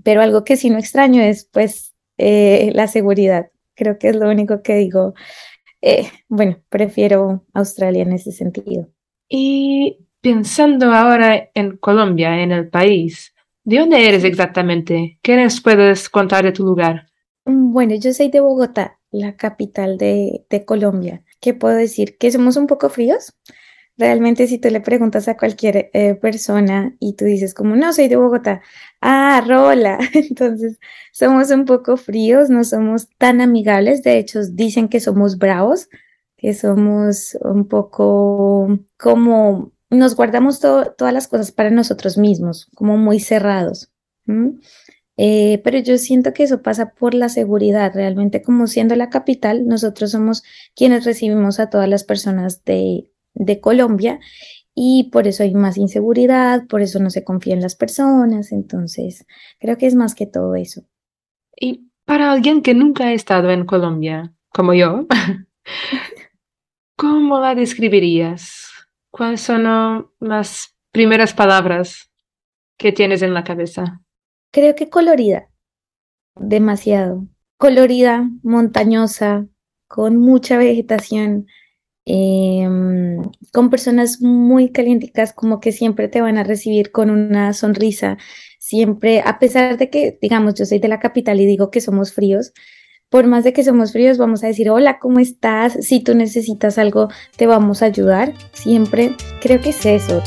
pero 0.02 0.22
algo 0.22 0.44
que 0.44 0.56
sí 0.56 0.70
no 0.70 0.78
extraño 0.78 1.22
es 1.22 1.44
pues 1.44 1.94
eh, 2.18 2.70
la 2.74 2.86
seguridad 2.88 3.50
creo 3.80 3.98
que 3.98 4.10
es 4.10 4.16
lo 4.16 4.28
único 4.28 4.62
que 4.62 4.76
digo. 4.76 5.14
eh, 5.82 6.10
bueno, 6.28 6.58
prefiero 6.68 7.46
Australia 7.54 8.02
en 8.02 8.12
ese 8.12 8.32
sentido. 8.32 8.88
Y 9.28 9.98
pensando 10.20 10.92
ahora 10.92 11.50
en 11.54 11.78
Colombia, 11.78 12.42
en 12.42 12.52
el 12.52 12.68
país, 12.68 13.34
¿de 13.64 13.78
dónde 13.78 14.06
eres 14.06 14.24
exactamente? 14.24 15.18
¿Qué 15.22 15.36
nos 15.36 15.60
puedes 15.62 16.08
contar 16.10 16.44
de 16.44 16.52
tu 16.52 16.64
lugar? 16.64 17.06
Mm, 17.46 17.72
bueno, 17.72 17.94
yo 17.94 18.12
soy 18.12 18.28
de 18.28 18.40
Bogotá, 18.40 18.98
la 19.10 19.36
capital 19.36 19.96
de, 19.96 20.44
de 20.50 20.64
Colombia. 20.66 21.22
¿Qué 21.40 21.54
puedo 21.54 21.76
decir? 21.76 22.18
Que 22.18 22.30
somos 22.30 22.56
un 22.56 22.66
poco 22.66 22.90
fríos. 22.90 23.32
Realmente 23.96 24.46
si 24.46 24.58
tú 24.58 24.70
le 24.70 24.80
preguntas 24.80 25.28
a 25.28 25.36
cualquier 25.36 25.90
eh, 25.92 26.14
persona 26.14 26.96
y 27.00 27.14
tú 27.16 27.24
dices 27.24 27.54
como, 27.54 27.76
no, 27.76 27.92
soy 27.92 28.08
de 28.08 28.16
Bogotá, 28.16 28.62
ah, 29.00 29.42
rola, 29.46 29.98
entonces 30.14 30.78
somos 31.12 31.50
un 31.50 31.64
poco 31.64 31.96
fríos, 31.96 32.50
no 32.50 32.64
somos 32.64 33.08
tan 33.18 33.40
amigables, 33.40 34.02
de 34.02 34.18
hecho 34.18 34.40
dicen 34.44 34.88
que 34.88 35.00
somos 35.00 35.38
bravos, 35.38 35.88
que 36.36 36.54
somos 36.54 37.36
un 37.42 37.68
poco 37.68 38.78
como, 38.98 39.72
nos 39.90 40.16
guardamos 40.16 40.60
todas 40.60 41.12
las 41.12 41.28
cosas 41.28 41.52
para 41.52 41.70
nosotros 41.70 42.16
mismos, 42.16 42.68
como 42.74 42.96
muy 42.96 43.20
cerrados. 43.20 43.90
Eh, 45.16 45.60
pero 45.64 45.78
yo 45.78 45.98
siento 45.98 46.32
que 46.32 46.44
eso 46.44 46.62
pasa 46.62 46.94
por 46.94 47.12
la 47.12 47.28
seguridad. 47.28 47.92
Realmente, 47.92 48.40
como 48.40 48.66
siendo 48.66 48.96
la 48.96 49.10
capital, 49.10 49.66
nosotros 49.66 50.12
somos 50.12 50.42
quienes 50.74 51.04
recibimos 51.04 51.60
a 51.60 51.68
todas 51.68 51.90
las 51.90 52.04
personas 52.04 52.64
de, 52.64 53.10
de 53.34 53.60
Colombia 53.60 54.18
y 54.74 55.10
por 55.10 55.26
eso 55.26 55.42
hay 55.42 55.54
más 55.54 55.76
inseguridad, 55.76 56.66
por 56.66 56.80
eso 56.80 56.98
no 57.00 57.10
se 57.10 57.24
confía 57.24 57.54
en 57.54 57.60
las 57.60 57.76
personas. 57.76 58.52
Entonces, 58.52 59.26
creo 59.58 59.76
que 59.76 59.86
es 59.86 59.94
más 59.94 60.14
que 60.14 60.26
todo 60.26 60.54
eso. 60.54 60.82
Y 61.56 61.90
para 62.04 62.32
alguien 62.32 62.62
que 62.62 62.74
nunca 62.74 63.04
ha 63.04 63.12
estado 63.12 63.50
en 63.50 63.66
Colombia, 63.66 64.32
como 64.50 64.74
yo, 64.74 65.06
¿cómo 66.96 67.40
la 67.40 67.54
describirías? 67.54 68.70
¿Cuáles 69.10 69.40
son 69.40 70.08
las 70.20 70.76
primeras 70.92 71.34
palabras 71.34 72.10
que 72.76 72.92
tienes 72.92 73.22
en 73.22 73.34
la 73.34 73.44
cabeza? 73.44 74.00
Creo 74.52 74.74
que 74.74 74.88
colorida, 74.88 75.50
demasiado. 76.36 77.26
Colorida, 77.58 78.30
montañosa, 78.42 79.46
con 79.86 80.16
mucha 80.16 80.56
vegetación, 80.56 81.46
em, 82.12 83.22
con 83.52 83.70
personas 83.70 84.20
muy 84.20 84.70
calientes, 84.70 85.32
como 85.32 85.60
que 85.60 85.70
siempre 85.70 86.08
te 86.08 86.20
van 86.20 86.38
a 86.38 86.44
recibir 86.44 86.90
con 86.90 87.10
una 87.10 87.52
sonrisa, 87.52 88.18
siempre, 88.58 89.22
a 89.24 89.38
pesar 89.38 89.78
de 89.78 89.90
que, 89.90 90.18
digamos, 90.20 90.54
yo 90.54 90.66
soy 90.66 90.80
de 90.80 90.88
la 90.88 90.98
capital 90.98 91.40
y 91.40 91.46
digo 91.46 91.70
que 91.70 91.80
somos 91.80 92.12
fríos, 92.12 92.52
por 93.10 93.26
más 93.26 93.44
de 93.44 93.52
que 93.52 93.64
somos 93.64 93.92
fríos, 93.92 94.18
vamos 94.18 94.42
a 94.44 94.48
decir, 94.48 94.70
hola, 94.70 94.98
¿cómo 95.00 95.18
estás? 95.20 95.72
Si 95.84 96.00
tú 96.00 96.14
necesitas 96.14 96.78
algo, 96.78 97.08
te 97.36 97.46
vamos 97.46 97.82
a 97.82 97.86
ayudar. 97.86 98.34
Siempre 98.52 99.16
creo 99.40 99.60
que 99.60 99.70
es 99.70 99.84
eso. 99.84 100.22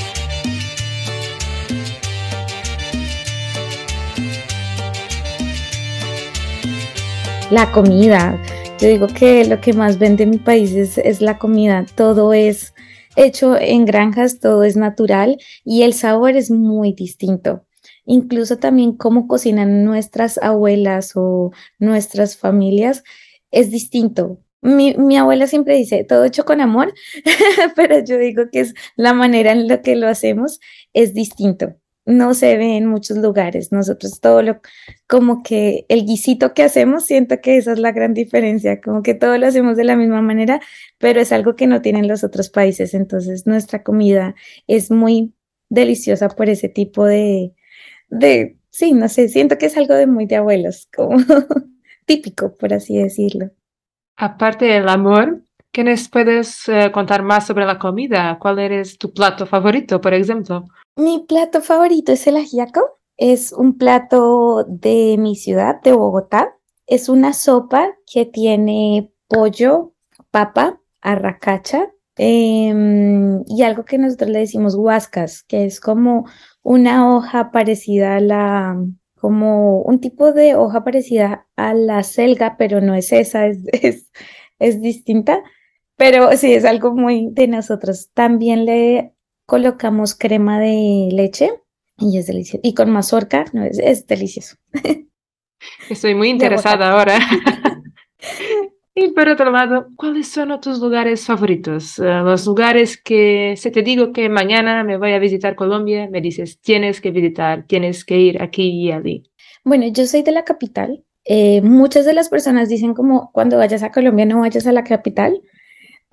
La 7.49 7.71
comida. 7.71 8.37
Yo 8.83 8.89
digo 8.89 9.07
que 9.07 9.45
lo 9.45 9.61
que 9.61 9.71
más 9.71 9.97
vende 9.97 10.25
mi 10.25 10.39
país 10.39 10.73
es, 10.75 11.21
la 11.21 11.37
comida. 11.37 11.85
Todo 11.95 12.33
es 12.33 12.73
hecho 13.15 13.57
en 13.57 13.85
granjas, 13.85 14.41
todo 14.41 14.65
es 14.65 14.75
natural 14.75 15.37
y 15.63 15.83
el 15.83 15.93
sabor 15.93 16.31
es 16.31 16.51
muy 16.51 16.91
distinto. 16.91 17.65
Incluso 18.05 18.57
también 18.57 18.97
cómo 18.97 19.25
cocinan 19.25 19.85
nuestras 19.85 20.37
abuelas 20.37 21.13
o 21.15 21.53
nuestras 21.79 22.35
familias 22.35 23.05
es 23.51 23.71
distinto. 23.71 24.41
Mi, 24.59 24.95
mi, 24.95 25.15
abuela 25.15 25.47
siempre 25.47 25.77
dice, 25.77 26.03
todo 26.03 26.25
hecho 26.25 26.43
con 26.43 26.59
amor, 26.59 26.93
pero 27.77 28.03
yo 28.03 28.17
digo 28.17 28.49
que 28.51 28.59
es 28.59 28.73
la 28.97 29.13
manera 29.13 29.53
en 29.53 29.69
la 29.69 29.81
que 29.81 29.95
lo 29.95 30.09
hacemos 30.09 30.59
es 30.91 31.13
distinto 31.13 31.77
no 32.05 32.33
se 32.33 32.57
ve 32.57 32.77
en 32.77 32.87
muchos 32.87 33.17
lugares. 33.17 33.71
Nosotros 33.71 34.19
todo 34.19 34.41
lo, 34.41 34.59
como 35.07 35.43
que 35.43 35.85
el 35.89 36.05
guisito 36.05 36.53
que 36.53 36.63
hacemos, 36.63 37.05
siento 37.05 37.39
que 37.41 37.57
esa 37.57 37.73
es 37.73 37.79
la 37.79 37.91
gran 37.91 38.13
diferencia, 38.13 38.81
como 38.81 39.03
que 39.03 39.13
todo 39.13 39.37
lo 39.37 39.47
hacemos 39.47 39.77
de 39.77 39.85
la 39.85 39.95
misma 39.95 40.21
manera, 40.21 40.61
pero 40.97 41.21
es 41.21 41.31
algo 41.31 41.55
que 41.55 41.67
no 41.67 41.81
tienen 41.81 42.07
los 42.07 42.23
otros 42.23 42.49
países. 42.49 42.93
Entonces 42.93 43.47
nuestra 43.47 43.83
comida 43.83 44.35
es 44.67 44.91
muy 44.91 45.33
deliciosa 45.69 46.29
por 46.29 46.49
ese 46.49 46.69
tipo 46.69 47.05
de, 47.05 47.53
de, 48.09 48.57
sí, 48.69 48.93
no 48.93 49.09
sé, 49.09 49.29
siento 49.29 49.57
que 49.57 49.67
es 49.67 49.77
algo 49.77 49.95
de 49.95 50.07
muy 50.07 50.25
de 50.25 50.35
abuelos, 50.37 50.89
como 50.95 51.17
típico, 52.05 52.55
por 52.57 52.73
así 52.73 52.97
decirlo. 52.97 53.51
Aparte 54.15 54.65
del 54.65 54.87
amor, 54.89 55.41
¿qué 55.73 55.83
nos 55.83 56.07
puedes 56.07 56.69
eh, 56.69 56.91
contar 56.93 57.23
más 57.23 57.47
sobre 57.47 57.65
la 57.65 57.79
comida? 57.79 58.37
¿Cuál 58.39 58.59
es 58.59 58.97
tu 58.97 59.11
plato 59.11 59.45
favorito, 59.45 59.99
por 59.99 60.13
ejemplo? 60.13 60.65
Mi 60.95 61.25
plato 61.27 61.61
favorito 61.61 62.13
es 62.13 62.25
el 62.27 62.37
ajiaco. 62.37 62.99
Es 63.17 63.51
un 63.51 63.77
plato 63.77 64.63
de 64.67 65.17
mi 65.19 65.35
ciudad, 65.35 65.81
de 65.81 65.91
Bogotá. 65.91 66.55
Es 66.85 67.09
una 67.09 67.33
sopa 67.33 67.95
que 68.11 68.25
tiene 68.25 69.11
pollo, 69.27 69.93
papa, 70.31 70.79
arracacha 71.01 71.91
em, 72.17 73.43
y 73.47 73.63
algo 73.63 73.83
que 73.83 73.97
nosotros 73.97 74.29
le 74.29 74.39
decimos 74.39 74.75
huascas, 74.75 75.43
que 75.43 75.65
es 75.65 75.79
como 75.79 76.25
una 76.61 77.15
hoja 77.15 77.51
parecida 77.51 78.17
a 78.17 78.19
la, 78.19 78.77
como 79.19 79.81
un 79.81 79.99
tipo 79.99 80.31
de 80.33 80.55
hoja 80.55 80.83
parecida 80.83 81.47
a 81.55 81.73
la 81.73 82.03
selga, 82.03 82.57
pero 82.57 82.81
no 82.81 82.93
es 82.93 83.11
esa, 83.11 83.47
es, 83.47 83.59
es, 83.71 84.11
es 84.59 84.81
distinta. 84.81 85.41
Pero 86.03 86.35
sí, 86.35 86.53
es 86.53 86.65
algo 86.65 86.93
muy 86.93 87.29
de 87.31 87.47
nosotros. 87.47 88.09
También 88.13 88.65
le 88.65 89.13
colocamos 89.45 90.15
crema 90.15 90.59
de 90.59 91.07
leche 91.13 91.49
y 91.97 92.17
es 92.17 92.27
delicioso. 92.27 92.59
Y 92.61 92.73
con 92.73 92.89
mazorca, 92.89 93.45
no, 93.53 93.63
es, 93.63 93.79
es 93.79 94.05
delicioso. 94.05 94.57
Estoy 95.89 96.13
muy 96.13 96.27
interesada 96.27 96.91
ahora. 96.91 97.17
y 98.95 99.13
por 99.13 99.29
otro 99.29 99.49
lado, 99.49 99.87
¿cuáles 99.95 100.27
son 100.27 100.59
tus 100.59 100.79
lugares 100.79 101.25
favoritos? 101.25 101.97
Eh, 101.99 102.03
los 102.03 102.45
lugares 102.47 103.01
que, 103.01 103.53
si 103.55 103.71
te 103.71 103.81
digo 103.81 104.11
que 104.11 104.27
mañana 104.27 104.83
me 104.83 104.97
voy 104.97 105.13
a 105.13 105.19
visitar 105.19 105.55
Colombia, 105.55 106.09
me 106.11 106.19
dices, 106.19 106.59
tienes 106.59 106.99
que 106.99 107.11
visitar, 107.11 107.65
tienes 107.65 108.03
que 108.03 108.17
ir 108.19 108.41
aquí 108.41 108.87
y 108.87 108.91
allí. 108.91 109.23
Bueno, 109.63 109.87
yo 109.87 110.05
soy 110.05 110.21
de 110.21 110.33
la 110.33 110.43
capital. 110.43 111.01
Eh, 111.23 111.61
muchas 111.61 112.05
de 112.05 112.11
las 112.11 112.27
personas 112.27 112.67
dicen 112.67 112.93
como 112.93 113.31
cuando 113.31 113.55
vayas 113.55 113.83
a 113.83 113.91
Colombia 113.93 114.25
no 114.25 114.41
vayas 114.41 114.67
a 114.67 114.73
la 114.73 114.83
capital, 114.83 115.39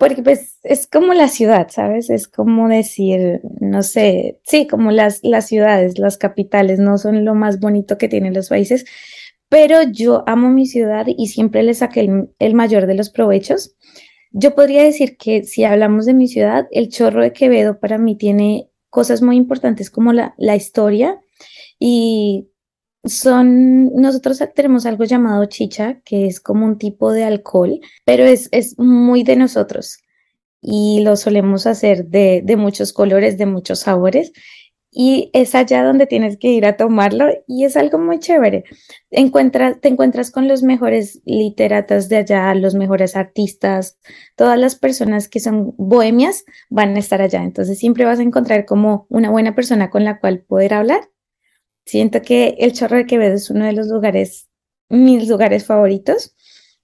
porque 0.01 0.23
pues 0.23 0.57
es 0.63 0.87
como 0.87 1.13
la 1.13 1.27
ciudad, 1.27 1.67
¿sabes? 1.69 2.09
Es 2.09 2.27
como 2.27 2.67
decir, 2.67 3.39
no 3.59 3.83
sé, 3.83 4.39
sí, 4.41 4.65
como 4.65 4.89
las, 4.89 5.19
las 5.21 5.45
ciudades, 5.45 5.99
las 5.99 6.17
capitales, 6.17 6.79
no 6.79 6.97
son 6.97 7.23
lo 7.23 7.35
más 7.35 7.59
bonito 7.59 7.99
que 7.99 8.07
tienen 8.07 8.33
los 8.33 8.49
países, 8.49 8.83
pero 9.47 9.83
yo 9.83 10.23
amo 10.25 10.49
mi 10.49 10.65
ciudad 10.65 11.05
y 11.07 11.27
siempre 11.27 11.61
le 11.61 11.75
saqué 11.75 12.09
el, 12.39 12.53
mayor 12.55 12.87
de 12.87 12.95
los 12.95 13.11
provechos. 13.11 13.75
Yo 14.31 14.55
podría 14.55 14.81
decir 14.81 15.17
que 15.17 15.43
si 15.43 15.65
hablamos 15.65 16.07
de 16.07 16.15
mi 16.15 16.27
ciudad, 16.27 16.65
el 16.71 16.89
Chorro 16.89 17.21
de 17.21 17.31
Quevedo 17.31 17.79
para 17.79 17.99
mí 17.99 18.17
tiene 18.17 18.71
cosas 18.89 19.21
muy 19.21 19.37
importantes 19.37 19.91
como 19.91 20.13
la, 20.13 20.33
la 20.39 20.55
historia 20.55 21.21
y 21.77 22.49
son, 23.03 23.93
nosotros 23.93 24.41
tenemos 24.55 24.85
algo 24.85 25.03
llamado 25.05 25.45
chicha, 25.45 26.01
que 26.05 26.27
es 26.27 26.39
como 26.39 26.65
un 26.65 26.77
tipo 26.77 27.11
de 27.11 27.23
alcohol, 27.23 27.79
pero 28.05 28.25
es, 28.25 28.49
es 28.51 28.77
muy 28.77 29.23
de 29.23 29.35
nosotros 29.35 29.97
y 30.61 31.01
lo 31.03 31.15
solemos 31.15 31.65
hacer 31.65 32.05
de, 32.05 32.41
de 32.45 32.55
muchos 32.55 32.93
colores, 32.93 33.37
de 33.37 33.47
muchos 33.47 33.79
sabores. 33.79 34.31
Y 34.93 35.29
es 35.33 35.55
allá 35.55 35.85
donde 35.85 36.05
tienes 36.05 36.37
que 36.37 36.49
ir 36.49 36.65
a 36.65 36.75
tomarlo 36.75 37.29
y 37.47 37.63
es 37.63 37.77
algo 37.77 37.97
muy 37.97 38.19
chévere. 38.19 38.65
Encuentras, 39.09 39.79
te 39.79 39.87
encuentras 39.87 40.31
con 40.31 40.49
los 40.49 40.63
mejores 40.63 41.21
literatas 41.23 42.09
de 42.09 42.17
allá, 42.17 42.53
los 42.55 42.75
mejores 42.75 43.15
artistas, 43.15 43.97
todas 44.35 44.59
las 44.59 44.75
personas 44.75 45.29
que 45.29 45.39
son 45.39 45.73
bohemias 45.77 46.43
van 46.69 46.95
a 46.97 46.99
estar 46.99 47.21
allá. 47.21 47.41
Entonces 47.41 47.79
siempre 47.79 48.03
vas 48.03 48.19
a 48.19 48.23
encontrar 48.23 48.65
como 48.65 49.05
una 49.09 49.29
buena 49.29 49.55
persona 49.55 49.89
con 49.89 50.03
la 50.03 50.19
cual 50.19 50.41
poder 50.41 50.73
hablar 50.73 51.09
Siento 51.85 52.21
que 52.21 52.55
el 52.59 52.73
Chorro 52.73 52.97
de 52.97 53.05
Quevedo 53.05 53.35
es 53.35 53.49
uno 53.49 53.65
de 53.65 53.73
los 53.73 53.87
lugares, 53.87 54.49
mis 54.89 55.27
lugares 55.27 55.65
favoritos. 55.65 56.35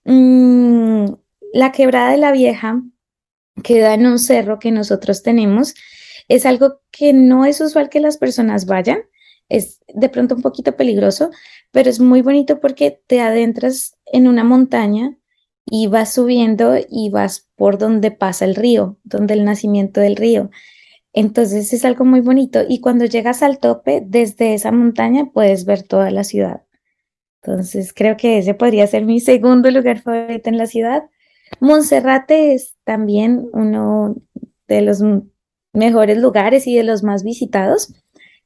Mm, 0.05 1.05
la 1.53 1.71
quebrada 1.71 2.11
de 2.11 2.17
la 2.17 2.31
vieja 2.31 2.81
queda 3.63 3.93
en 3.93 4.05
un 4.05 4.19
cerro 4.19 4.59
que 4.59 4.71
nosotros 4.71 5.23
tenemos. 5.23 5.75
Es 6.27 6.45
algo 6.45 6.81
que 6.91 7.13
no 7.13 7.45
es 7.45 7.61
usual 7.61 7.89
que 7.89 7.99
las 7.99 8.17
personas 8.17 8.65
vayan. 8.65 8.99
Es 9.49 9.79
de 9.87 10.09
pronto 10.09 10.35
un 10.35 10.41
poquito 10.41 10.75
peligroso, 10.75 11.29
pero 11.71 11.89
es 11.89 11.99
muy 11.99 12.21
bonito 12.21 12.59
porque 12.59 13.01
te 13.07 13.21
adentras 13.21 13.97
en 14.05 14.27
una 14.27 14.43
montaña 14.43 15.17
y 15.65 15.87
vas 15.87 16.13
subiendo 16.13 16.75
y 16.89 17.09
vas 17.09 17.49
por 17.55 17.77
donde 17.77 18.11
pasa 18.11 18.45
el 18.45 18.55
río, 18.55 18.97
donde 19.03 19.33
el 19.33 19.45
nacimiento 19.45 20.01
del 20.01 20.15
río. 20.15 20.49
Entonces 21.13 21.73
es 21.73 21.85
algo 21.85 22.05
muy 22.05 22.21
bonito 22.21 22.61
y 22.67 22.79
cuando 22.79 23.05
llegas 23.05 23.41
al 23.43 23.59
tope, 23.59 24.03
desde 24.05 24.53
esa 24.53 24.71
montaña 24.71 25.31
puedes 25.33 25.65
ver 25.65 25.83
toda 25.83 26.11
la 26.11 26.23
ciudad. 26.23 26.63
Entonces 27.41 27.93
creo 27.93 28.17
que 28.17 28.37
ese 28.37 28.53
podría 28.53 28.87
ser 28.87 29.05
mi 29.05 29.19
segundo 29.19 29.71
lugar 29.71 30.01
favorito 30.01 30.49
en 30.49 30.57
la 30.57 30.67
ciudad. 30.67 31.03
Monserrate 31.59 32.53
es 32.53 32.75
también 32.83 33.49
uno 33.53 34.15
de 34.67 34.81
los 34.81 35.01
mejores 35.73 36.17
lugares 36.17 36.67
y 36.67 36.75
de 36.75 36.83
los 36.83 37.03
más 37.03 37.23
visitados. 37.23 37.93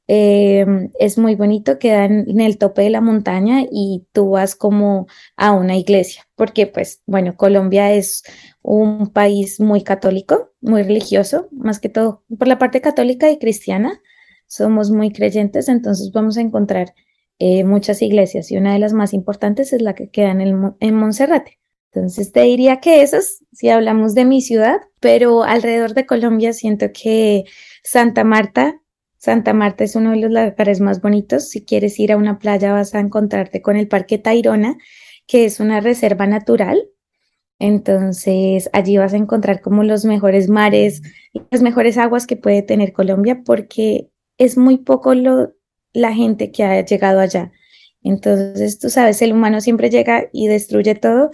Eh, 0.08 0.66
es 1.00 1.18
muy 1.18 1.36
bonito, 1.36 1.80
queda 1.80 2.06
en, 2.06 2.42
el 2.42 2.58
tope 2.58 2.82
de 2.82 2.90
la 2.90 3.02
montaña 3.02 3.64
y 3.72 4.06
tú 4.12 4.32
vas 4.32 4.56
como 4.56 5.08
a 5.38 5.54
una 5.54 5.78
iglesia, 5.78 6.28
porque 6.36 6.68
pues 6.68 7.02
bueno, 7.06 7.38
Colombia 7.38 7.94
es 7.94 8.24
un 8.62 9.08
país 9.08 9.60
muy 9.60 9.84
católico, 9.84 10.52
muy 10.62 10.84
religioso, 10.84 11.48
más 11.52 11.80
que 11.80 11.90
todo 11.90 12.24
por 12.38 12.48
la 12.48 12.60
parte 12.60 12.82
católica 12.82 13.30
y 13.32 13.40
cristiana, 13.40 14.02
somos 14.48 14.92
muy 14.92 15.12
creyentes, 15.12 15.70
entonces 15.70 16.12
vamos 16.12 16.38
a 16.38 16.42
encontrar 16.42 16.94
eh, 17.40 17.64
muchas 17.64 18.02
iglesias 18.02 18.52
y 18.52 18.58
una 18.58 18.74
de 18.74 18.80
las 18.80 18.94
más 18.94 19.14
importantes 19.14 19.74
es 19.74 19.82
la 19.82 19.96
que 19.96 20.10
queda 20.10 20.32
en, 20.32 20.42
el, 20.42 20.56
en 20.80 20.96
Monserrate. 20.96 21.60
Entonces 21.94 22.32
te 22.32 22.42
diría 22.42 22.80
que 22.80 23.02
esas, 23.02 23.44
si 23.52 23.70
hablamos 23.70 24.14
de 24.14 24.26
mi 24.26 24.42
ciudad, 24.42 24.78
pero 25.00 25.44
alrededor 25.44 25.94
de 25.94 26.06
Colombia 26.06 26.54
siento 26.54 26.88
que 26.94 27.46
Santa 27.84 28.24
Marta, 28.24 28.82
Santa 29.18 29.54
Marta 29.54 29.84
es 29.84 29.96
uno 29.96 30.12
de 30.12 30.18
los 30.18 30.32
lugares 30.32 30.80
más 30.80 31.02
bonitos. 31.02 31.50
Si 31.50 31.64
quieres 31.66 32.00
ir 32.00 32.12
a 32.12 32.18
una 32.18 32.40
playa 32.40 32.74
vas 32.74 32.96
a 32.96 33.00
encontrarte 33.00 33.62
con 33.62 33.76
el 33.76 33.88
Parque 33.88 34.18
Tayrona, 34.18 34.78
que 35.28 35.46
es 35.46 35.60
una 35.60 35.80
reserva 35.80 36.28
natural. 36.28 36.82
Entonces 37.62 38.72
allí 38.74 38.98
vas 38.98 39.14
a 39.14 39.18
encontrar 39.18 39.62
como 39.62 39.84
los 39.84 40.04
mejores 40.04 40.50
mares, 40.50 41.04
las 41.52 41.62
mejores 41.62 42.00
aguas 42.00 42.26
que 42.26 42.36
puede 42.36 42.64
tener 42.64 42.92
Colombia, 42.92 43.44
porque 43.46 44.10
es 44.40 44.58
muy 44.58 44.80
poco 44.80 45.14
lo, 45.14 45.54
la 45.94 46.12
gente 46.12 46.52
que 46.52 46.64
ha 46.64 46.84
llegado 46.84 47.20
allá. 47.20 47.52
Entonces, 48.02 48.80
tú 48.80 48.90
sabes, 48.90 49.22
el 49.22 49.32
humano 49.32 49.62
siempre 49.62 49.92
llega 49.92 50.28
y 50.34 50.48
destruye 50.48 50.96
todo. 50.96 51.30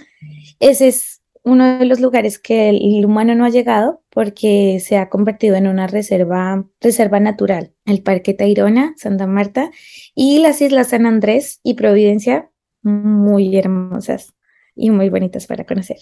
Ese 0.60 0.90
es 0.90 1.22
uno 1.44 1.78
de 1.80 1.86
los 1.86 2.02
lugares 2.02 2.40
que 2.40 2.68
el 2.72 3.06
humano 3.06 3.34
no 3.34 3.46
ha 3.46 3.50
llegado 3.50 4.04
porque 4.10 4.82
se 4.82 4.98
ha 4.98 5.08
convertido 5.08 5.56
en 5.56 5.68
una 5.68 5.88
reserva, 5.88 6.68
reserva 6.82 7.22
natural. 7.22 7.72
El 7.86 8.04
Parque 8.04 8.34
Tayrona, 8.34 8.96
Santa 8.98 9.28
Marta 9.28 9.72
y 10.14 10.40
las 10.40 10.62
Islas 10.62 10.90
San 10.90 11.06
Andrés 11.06 11.62
y 11.64 11.76
Providencia, 11.76 12.52
muy 12.82 13.56
hermosas 13.56 14.34
y 14.76 14.90
muy 14.90 15.10
bonitas 15.10 15.48
para 15.48 15.66
conocer. 15.66 16.00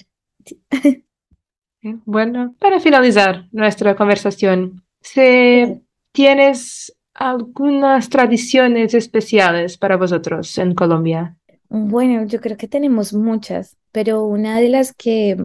Bueno, 2.06 2.56
para 2.58 2.80
finalizar 2.80 3.48
nuestra 3.52 3.96
conversación, 3.96 4.84
si 5.02 5.84
tienes 6.12 6.98
algunas 7.14 8.10
tradiciones 8.10 8.94
especiales 8.94 9.78
para 9.78 9.96
vosotros 9.96 10.58
en 10.58 10.74
Colombia? 10.74 11.38
Bueno, 11.70 12.26
yo 12.26 12.42
creo 12.42 12.58
que 12.58 12.68
tenemos 12.68 13.14
muchas, 13.14 13.78
pero 13.92 14.26
una 14.26 14.60
de 14.60 14.70
las 14.70 14.94
que 14.94 15.38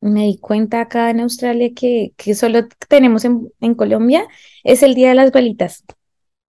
me 0.00 0.24
di 0.24 0.38
cuenta 0.38 0.80
acá 0.80 1.10
en 1.10 1.20
Australia 1.20 1.70
que, 1.74 2.12
que 2.16 2.34
solo 2.34 2.66
tenemos 2.88 3.24
en, 3.24 3.50
en 3.60 3.74
Colombia 3.74 4.26
es 4.62 4.82
el 4.82 4.94
Día 4.94 5.08
de 5.08 5.14
las 5.14 5.32
Velitas, 5.32 5.84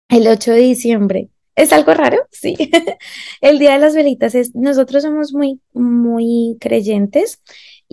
el 0.08 0.26
8 0.26 0.52
de 0.52 0.60
diciembre. 0.60 1.28
¿Es 1.56 1.72
algo 1.72 1.94
raro? 1.94 2.18
Sí. 2.32 2.56
El 3.40 3.60
Día 3.60 3.74
de 3.74 3.78
las 3.78 3.94
Velitas 3.94 4.34
es, 4.34 4.56
nosotros 4.56 5.04
somos 5.04 5.32
muy, 5.32 5.60
muy 5.72 6.56
creyentes 6.60 7.40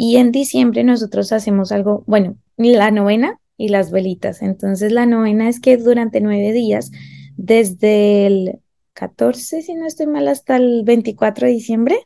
y 0.04 0.18
en 0.18 0.32
diciembre 0.32 0.84
nosotros 0.84 1.32
hacemos 1.32 1.72
algo, 1.72 2.04
bueno, 2.08 2.36
la 2.58 2.90
novena 2.90 3.40
y 3.56 3.70
las 3.70 3.92
velitas. 3.92 4.42
Entonces 4.42 4.92
la 4.92 5.06
novena 5.06 5.48
es 5.48 5.60
que 5.60 5.78
durante 5.78 6.22
nueve 6.22 6.54
días, 6.54 6.90
desde 7.38 8.26
el 8.26 8.60
14, 8.94 9.62
si 9.62 9.76
no 9.76 9.86
estoy 9.86 10.08
mal, 10.08 10.28
hasta 10.28 10.56
el 10.56 10.82
24 10.86 11.46
de 11.46 11.54
diciembre, 11.54 12.00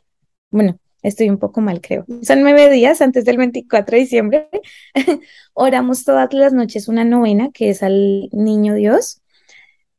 bueno, 0.50 0.78
estoy 1.00 1.30
un 1.30 1.38
poco 1.38 1.62
mal 1.62 1.80
creo, 1.80 2.04
son 2.20 2.42
nueve 2.42 2.70
días 2.70 3.00
antes 3.00 3.24
del 3.24 3.38
24 3.38 3.96
de 3.96 4.02
diciembre, 4.02 4.48
oramos 5.54 6.04
todas 6.04 6.34
las 6.34 6.52
noches 6.52 6.88
una 6.88 7.06
novena 7.06 7.48
que 7.50 7.70
es 7.70 7.82
al 7.82 8.28
niño 8.30 8.74
Dios. 8.74 9.22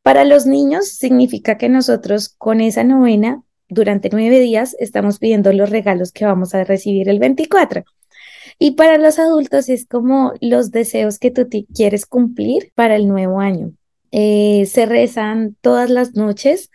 Para 0.03 0.23
los 0.23 0.45
niños 0.45 0.87
significa 0.87 1.57
que 1.57 1.67
nosotros 1.67 2.29
con 2.29 2.61
esa 2.61 2.83
novena 2.83 3.41
durante 3.69 4.09
nueve 4.11 4.39
días 4.39 4.75
estamos 4.79 5.19
pidiendo 5.19 5.51
los 5.53 5.69
regalos 5.69 6.11
que 6.11 6.25
vamos 6.25 6.55
a 6.55 6.63
recibir 6.63 7.09
el 7.09 7.19
24. 7.19 7.83
Y 8.59 8.71
para 8.71 8.97
los 8.97 9.19
adultos 9.19 9.69
es 9.69 9.85
como 9.85 10.33
los 10.41 10.71
deseos 10.71 11.19
que 11.19 11.31
tú 11.31 11.47
quieres 11.73 12.05
cumplir 12.05 12.71
para 12.75 12.95
el 12.95 13.07
nuevo 13.07 13.39
año. 13.39 13.73
Eh, 14.11 14.65
se 14.67 14.85
rezan 14.85 15.55
todas 15.61 15.89
las 15.89 16.15
noches 16.15 16.71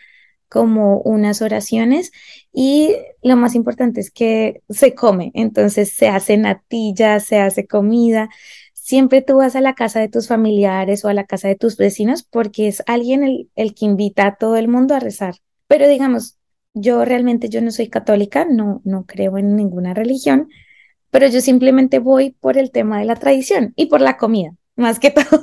como 0.49 1.01
unas 1.01 1.41
oraciones 1.41 2.13
y 2.53 2.95
lo 3.23 3.37
más 3.37 3.55
importante 3.55 4.01
es 4.01 4.11
que 4.11 4.63
se 4.69 4.95
come, 4.95 5.33
entonces 5.35 5.91
se 5.93 6.09
hace 6.09 6.37
natilla, 6.37 7.21
se 7.21 7.39
hace 7.39 7.67
comida. 7.67 8.29
Siempre 8.75 9.23
tú 9.23 9.37
vas 9.37 9.57
a 9.57 9.63
la 9.63 9.75
casa 9.75 10.01
de 10.01 10.09
tus 10.09 10.29
familiares 10.29 11.05
o 11.05 11.09
a 11.09 11.15
la 11.15 11.25
casa 11.25 11.49
de 11.49 11.57
tus 11.57 11.79
vecinos 11.79 12.23
porque 12.23 12.69
es 12.69 12.83
alguien 12.87 13.25
el, 13.25 13.51
el 13.57 13.75
que 13.75 13.87
invita 13.87 14.27
a 14.27 14.37
todo 14.37 14.57
el 14.57 14.69
mundo 14.69 14.95
a 14.95 15.01
rezar. 15.01 15.37
Pero 15.69 15.89
digamos, 15.89 16.37
yo 16.75 17.05
realmente 17.05 17.49
yo 17.49 17.61
no 17.61 17.71
soy 17.71 17.89
católica, 17.89 18.45
no, 18.45 18.81
no 18.85 19.05
creo 19.07 19.39
en 19.39 19.57
ninguna 19.57 19.95
religión, 19.95 20.49
pero 21.11 21.29
yo 21.29 21.41
simplemente 21.41 21.99
voy 21.99 22.31
por 22.31 22.57
el 22.59 22.71
tema 22.71 22.99
de 22.99 23.05
la 23.05 23.17
tradición 23.17 23.73
y 23.77 23.87
por 23.87 24.01
la 24.01 24.17
comida, 24.17 24.55
más 24.77 24.99
que 24.99 25.11
todo. 25.11 25.43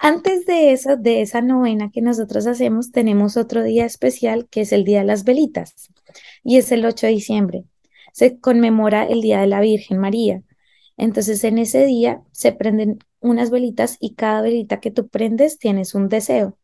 Antes 0.00 0.46
de 0.46 0.72
eso, 0.72 0.96
de 0.96 1.22
esa 1.22 1.42
novena 1.42 1.90
que 1.92 2.02
nosotros 2.02 2.46
hacemos, 2.46 2.92
tenemos 2.92 3.36
otro 3.36 3.64
día 3.64 3.84
especial 3.84 4.48
que 4.48 4.60
es 4.60 4.72
el 4.72 4.84
Día 4.84 5.00
de 5.00 5.04
las 5.04 5.24
Velitas 5.24 5.90
y 6.44 6.56
es 6.58 6.70
el 6.70 6.84
8 6.84 7.06
de 7.06 7.12
diciembre. 7.12 7.64
Se 8.12 8.38
conmemora 8.38 9.04
el 9.04 9.20
Día 9.20 9.40
de 9.40 9.48
la 9.48 9.60
Virgen 9.60 9.98
María. 9.98 10.42
Entonces, 10.96 11.42
en 11.44 11.58
ese 11.58 11.84
día 11.84 12.22
se 12.32 12.52
prenden 12.52 12.98
unas 13.20 13.50
velitas 13.50 13.96
y 14.00 14.14
cada 14.14 14.42
velita 14.42 14.80
que 14.80 14.90
tú 14.90 15.08
prendes 15.08 15.58
tienes 15.58 15.94
un 15.94 16.08
deseo. 16.08 16.56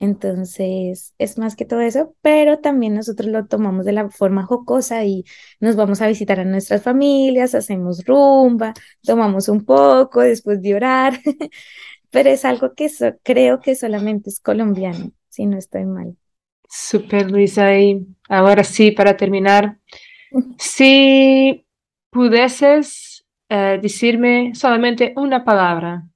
Entonces, 0.00 1.14
es 1.18 1.36
más 1.36 1.56
que 1.56 1.66
todo 1.66 1.80
eso, 1.80 2.16
pero 2.22 2.58
también 2.58 2.94
nosotros 2.94 3.28
lo 3.30 3.46
tomamos 3.46 3.84
de 3.84 3.92
la 3.92 4.08
forma 4.08 4.44
jocosa 4.44 5.04
y 5.04 5.24
nos 5.60 5.76
vamos 5.76 6.00
a 6.00 6.08
visitar 6.08 6.40
a 6.40 6.44
nuestras 6.44 6.82
familias, 6.82 7.54
hacemos 7.54 8.06
rumba, 8.06 8.72
tomamos 9.02 9.50
un 9.50 9.62
poco 9.66 10.22
después 10.22 10.62
de 10.62 10.74
orar, 10.74 11.20
pero 12.10 12.30
es 12.30 12.46
algo 12.46 12.74
que 12.74 12.88
creo 13.22 13.60
que 13.60 13.76
solamente 13.76 14.30
es 14.30 14.40
colombiano, 14.40 15.12
si 15.28 15.44
no 15.44 15.58
estoy 15.58 15.84
mal. 15.84 16.16
Super, 16.66 17.30
Luisa. 17.30 17.76
Y 17.76 18.06
ahora 18.30 18.64
sí, 18.64 18.92
para 18.92 19.18
terminar, 19.18 19.78
si 20.58 21.66
pudieses 22.08 23.26
eh, 23.50 23.78
decirme 23.82 24.54
solamente 24.54 25.12
una 25.16 25.44
palabra 25.44 26.08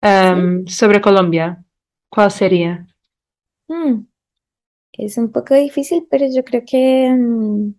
em, 0.00 0.66
sobre 0.66 1.02
Colombia, 1.02 1.62
¿cuál 2.08 2.30
sería? 2.30 2.86
Mm, 3.68 4.06
es 4.92 5.18
un 5.18 5.30
poco 5.30 5.54
difícil, 5.54 6.06
pero 6.10 6.26
yo 6.26 6.44
creo 6.44 6.62
que 6.66 7.10
mm, 7.10 7.74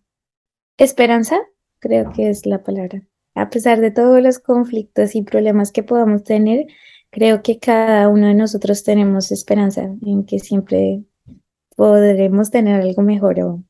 esperanza, 0.77 1.37
creo 1.79 2.11
que 2.11 2.29
es 2.29 2.45
la 2.45 2.63
palabra. 2.63 3.01
A 3.35 3.49
pesar 3.49 3.79
de 3.79 3.91
todos 3.91 4.21
los 4.21 4.39
conflictos 4.39 5.15
y 5.15 5.23
problemas 5.23 5.71
que 5.71 5.83
podamos 5.83 6.23
tener, 6.23 6.67
creo 7.09 7.41
que 7.41 7.59
cada 7.59 8.09
uno 8.09 8.27
de 8.27 8.35
nosotros 8.35 8.83
tenemos 8.83 9.31
esperanza 9.31 9.83
en 10.05 10.25
que 10.25 10.39
siempre 10.39 11.03
podremos 11.75 12.51
tener 12.51 12.81
algo 12.81 13.01
mejor 13.01 13.39
o, 13.39 13.63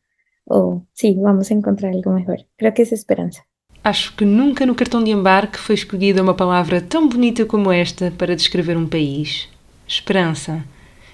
o 0.45 0.85
sí, 0.93 1.15
vamos 1.19 1.51
a 1.51 1.53
encontrar 1.53 1.93
algo 1.93 2.11
mejor. 2.11 2.45
Creo 2.57 2.73
que 2.73 2.81
es 2.81 2.91
esperanza. 2.91 3.45
Acho 3.83 4.15
que 4.15 4.25
nunca 4.25 4.65
no 4.65 4.75
cartão 4.75 5.03
de 5.03 5.11
embarque 5.11 5.57
foi 5.57 5.75
escolhida 5.75 6.21
uma 6.21 6.33
palavra 6.33 6.81
tão 6.81 7.07
bonita 7.07 7.45
como 7.45 7.71
esta 7.71 8.11
para 8.11 8.35
descrever 8.35 8.75
um 8.75 8.87
país: 8.87 9.47
esperança. 9.87 10.65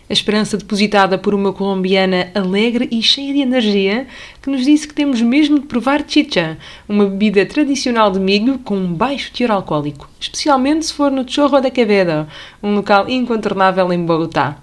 A 0.09 0.13
esperança 0.13 0.57
depositada 0.57 1.17
por 1.17 1.33
uma 1.33 1.51
colombiana 1.51 2.29
alegre 2.35 2.87
e 2.91 3.01
cheia 3.01 3.33
de 3.33 3.39
energia, 3.39 4.07
que 4.41 4.49
nos 4.49 4.63
disse 4.63 4.87
que 4.87 4.93
temos 4.93 5.21
mesmo 5.21 5.59
de 5.59 5.65
provar 5.65 6.03
chicha, 6.07 6.57
uma 6.87 7.05
bebida 7.05 7.45
tradicional 7.45 8.11
de 8.11 8.19
milho 8.19 8.59
com 8.59 8.75
um 8.75 8.93
baixo 8.93 9.31
teor 9.31 9.51
alcoólico, 9.51 10.09
especialmente 10.19 10.85
se 10.85 10.93
for 10.93 11.11
no 11.11 11.27
Chorro 11.27 11.59
da 11.59 11.71
Quevedo, 11.71 12.27
um 12.61 12.75
local 12.75 13.09
incontornável 13.09 13.91
em 13.91 14.05
Bogotá. 14.05 14.57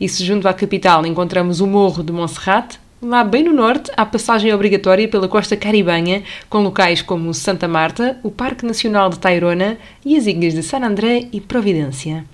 E 0.00 0.08
se 0.08 0.24
junto 0.24 0.46
à 0.46 0.54
capital 0.54 1.04
encontramos 1.04 1.60
o 1.60 1.66
Morro 1.66 2.02
de 2.02 2.12
Monserrate, 2.12 2.78
Lá 3.06 3.22
bem 3.22 3.44
no 3.44 3.52
norte, 3.52 3.90
há 3.98 4.06
passagem 4.06 4.50
obrigatória 4.54 5.06
pela 5.06 5.28
costa 5.28 5.54
caribenha, 5.58 6.22
com 6.48 6.62
locais 6.62 7.02
como 7.02 7.34
Santa 7.34 7.68
Marta, 7.68 8.18
o 8.22 8.30
Parque 8.30 8.64
Nacional 8.64 9.10
de 9.10 9.18
Tayrona 9.18 9.76
e 10.02 10.16
as 10.16 10.26
ilhas 10.26 10.54
de 10.54 10.62
San 10.62 10.80
André 10.80 11.28
e 11.30 11.38
Providência. 11.38 12.24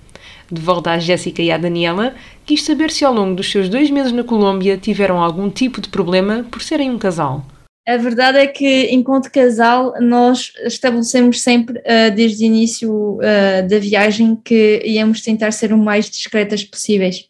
De 0.51 0.61
volta 0.61 0.91
à 0.91 0.99
Jéssica 0.99 1.41
e 1.41 1.51
à 1.51 1.57
Daniela, 1.57 2.13
quis 2.45 2.63
saber 2.63 2.91
se 2.91 3.05
ao 3.05 3.13
longo 3.13 3.35
dos 3.35 3.49
seus 3.49 3.69
dois 3.69 3.89
meses 3.89 4.11
na 4.11 4.23
Colômbia 4.23 4.77
tiveram 4.77 5.23
algum 5.23 5.49
tipo 5.49 5.79
de 5.79 5.87
problema 5.87 6.45
por 6.51 6.61
serem 6.61 6.91
um 6.91 6.97
casal. 6.97 7.45
A 7.87 7.97
verdade 7.97 8.37
é 8.37 8.45
que, 8.45 8.89
enquanto 8.91 9.31
casal, 9.31 9.93
nós 9.99 10.53
estabelecemos 10.65 11.41
sempre, 11.41 11.79
uh, 11.79 12.13
desde 12.15 12.43
o 12.43 12.45
início 12.45 12.91
uh, 12.91 13.67
da 13.67 13.79
viagem, 13.79 14.35
que 14.35 14.83
íamos 14.85 15.21
tentar 15.21 15.51
ser 15.51 15.73
o 15.73 15.77
mais 15.77 16.09
discretas 16.09 16.63
possíveis. 16.63 17.27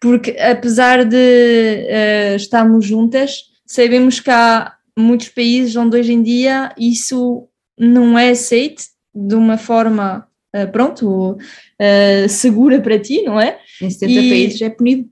Porque, 0.00 0.30
apesar 0.40 1.04
de 1.04 1.16
uh, 1.16 2.36
estarmos 2.36 2.86
juntas, 2.86 3.50
sabemos 3.66 4.20
que 4.20 4.30
há 4.30 4.72
muitos 4.98 5.28
países 5.28 5.76
onde 5.76 5.98
hoje 5.98 6.12
em 6.12 6.22
dia 6.22 6.72
isso 6.78 7.46
não 7.78 8.18
é 8.18 8.30
aceito 8.30 8.84
de 9.14 9.34
uma 9.34 9.58
forma, 9.58 10.26
pronto, 10.72 11.32
uh, 11.32 12.28
segura 12.28 12.80
para 12.80 12.98
ti, 12.98 13.22
não 13.22 13.40
é? 13.40 13.58
Em 13.80 13.90
70 13.90 14.12
e 14.12 14.30
países 14.30 14.62
é 14.62 14.70
punido. 14.70 15.08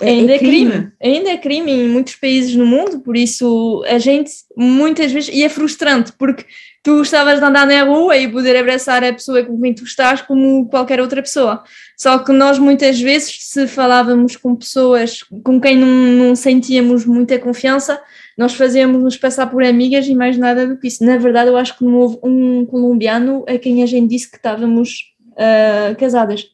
É, 0.00 0.08
ainda 0.08 0.32
é, 0.32 0.36
é 0.36 0.38
crime. 0.38 0.70
crime. 0.70 0.92
Ainda 1.02 1.30
é 1.30 1.36
crime 1.36 1.70
em 1.70 1.88
muitos 1.88 2.16
países 2.16 2.54
no 2.56 2.66
mundo, 2.66 3.00
por 3.00 3.16
isso 3.16 3.84
a 3.86 3.98
gente 3.98 4.32
muitas 4.56 5.12
vezes, 5.12 5.28
e 5.32 5.44
é 5.44 5.48
frustrante, 5.48 6.12
porque 6.18 6.46
tu 6.82 7.02
estavas 7.02 7.38
de 7.38 7.44
andar 7.44 7.66
na 7.66 7.82
rua 7.82 8.16
e 8.16 8.26
poder 8.26 8.56
abraçar 8.56 9.04
a 9.04 9.12
pessoa 9.12 9.44
com 9.44 9.60
quem 9.60 9.74
tu 9.74 9.84
estás 9.84 10.22
como 10.22 10.66
qualquer 10.68 11.00
outra 11.00 11.20
pessoa. 11.20 11.62
Só 11.98 12.18
que 12.18 12.32
nós 12.32 12.58
muitas 12.58 12.98
vezes, 12.98 13.36
se 13.40 13.66
falávamos 13.66 14.36
com 14.36 14.56
pessoas 14.56 15.22
com 15.44 15.60
quem 15.60 15.76
não, 15.76 15.86
não 15.86 16.34
sentíamos 16.34 17.04
muita 17.04 17.38
confiança, 17.38 18.00
nós 18.40 18.54
fazíamos-nos 18.54 19.18
passar 19.18 19.48
por 19.48 19.62
amigas 19.62 20.06
e 20.06 20.14
mais 20.14 20.38
nada 20.38 20.66
do 20.66 20.78
que 20.78 20.88
isso. 20.88 21.04
Na 21.04 21.18
verdade, 21.18 21.50
eu 21.50 21.58
acho 21.58 21.76
que 21.76 21.84
não 21.84 21.96
houve 21.96 22.18
um 22.22 22.64
colombiano 22.64 23.44
a 23.46 23.58
quem 23.58 23.82
a 23.82 23.86
gente 23.86 24.08
disse 24.08 24.30
que 24.30 24.38
estávamos 24.38 25.12
uh, 25.32 25.94
casadas. 25.98 26.44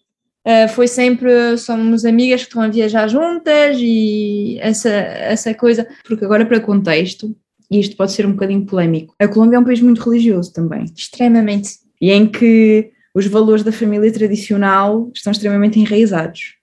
Uh, 0.44 0.68
foi 0.70 0.88
sempre, 0.88 1.56
somos 1.56 2.04
amigas 2.04 2.40
que 2.40 2.48
estão 2.48 2.60
a 2.60 2.66
viajar 2.66 3.06
juntas 3.06 3.76
e 3.78 4.58
essa, 4.60 4.88
essa 4.88 5.54
coisa. 5.54 5.86
Porque 6.04 6.24
agora, 6.24 6.44
para 6.44 6.58
contexto, 6.58 7.36
e 7.70 7.78
isto 7.78 7.96
pode 7.96 8.10
ser 8.10 8.26
um 8.26 8.32
bocadinho 8.32 8.66
polémico, 8.66 9.14
a 9.16 9.28
Colômbia 9.28 9.56
é 9.56 9.60
um 9.60 9.64
país 9.64 9.80
muito 9.80 10.02
religioso 10.02 10.52
também. 10.52 10.86
Extremamente. 10.92 11.70
E 12.00 12.10
em 12.10 12.26
que 12.26 12.90
os 13.14 13.28
valores 13.28 13.62
da 13.62 13.70
família 13.70 14.12
tradicional 14.12 15.08
estão 15.14 15.30
extremamente 15.30 15.78
enraizados. 15.78 16.56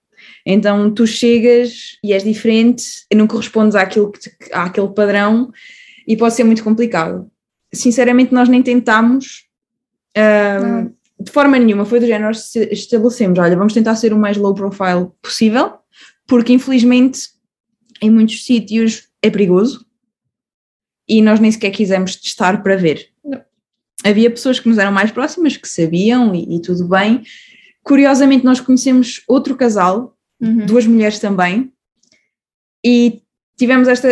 Então 0.46 0.94
tu 0.94 1.08
chegas 1.08 1.98
e 2.04 2.12
és 2.12 2.24
diferente 2.24 3.06
e 3.10 3.16
não 3.16 3.28
correspondes 3.28 3.76
àquilo 3.76 4.12
que, 4.12 4.30
àquele 4.52 4.90
padrão 4.90 5.52
e 6.08 6.18
pode 6.18 6.34
ser 6.36 6.44
muito 6.44 6.64
complicado. 6.64 7.30
Sinceramente, 7.74 8.34
nós 8.34 8.50
nem 8.50 8.62
tentámos 8.62 9.48
de 11.20 11.32
forma 11.32 11.58
nenhuma, 11.58 11.86
foi 11.86 12.00
do 12.00 12.06
género, 12.06 12.26
nós 12.26 12.54
estabelecemos, 12.56 13.40
olha, 13.40 13.56
vamos 13.56 13.74
tentar 13.74 13.96
ser 13.96 14.14
o 14.14 14.18
mais 14.18 14.38
low 14.38 14.54
profile 14.54 15.10
possível, 15.22 15.74
porque 16.28 16.54
infelizmente 16.54 17.30
em 18.02 18.10
muitos 18.10 18.46
sítios 18.46 19.08
é 19.22 19.30
perigoso 19.30 19.86
e 21.08 21.22
nós 21.22 21.40
nem 21.40 21.52
sequer 21.52 21.72
quisemos 21.72 22.16
testar 22.16 22.62
para 22.62 22.76
ver. 22.76 23.10
Não. 23.24 23.42
Havia 24.04 24.30
pessoas 24.30 24.60
que 24.60 24.68
nos 24.68 24.78
eram 24.78 24.92
mais 24.92 25.12
próximas, 25.12 25.56
que 25.56 25.68
sabiam 25.68 26.36
e, 26.36 26.58
e 26.58 26.62
tudo 26.62 26.88
bem. 26.88 27.24
Curiosamente, 27.82 28.44
nós 28.44 28.60
conhecemos 28.60 29.24
outro 29.28 29.56
casal 29.56 30.18
uhum. 30.44 30.66
duas 30.66 30.86
mulheres 30.86 31.20
também, 31.20 31.72
e 32.84 33.22
tivemos 33.58 33.88
esta. 33.88 34.10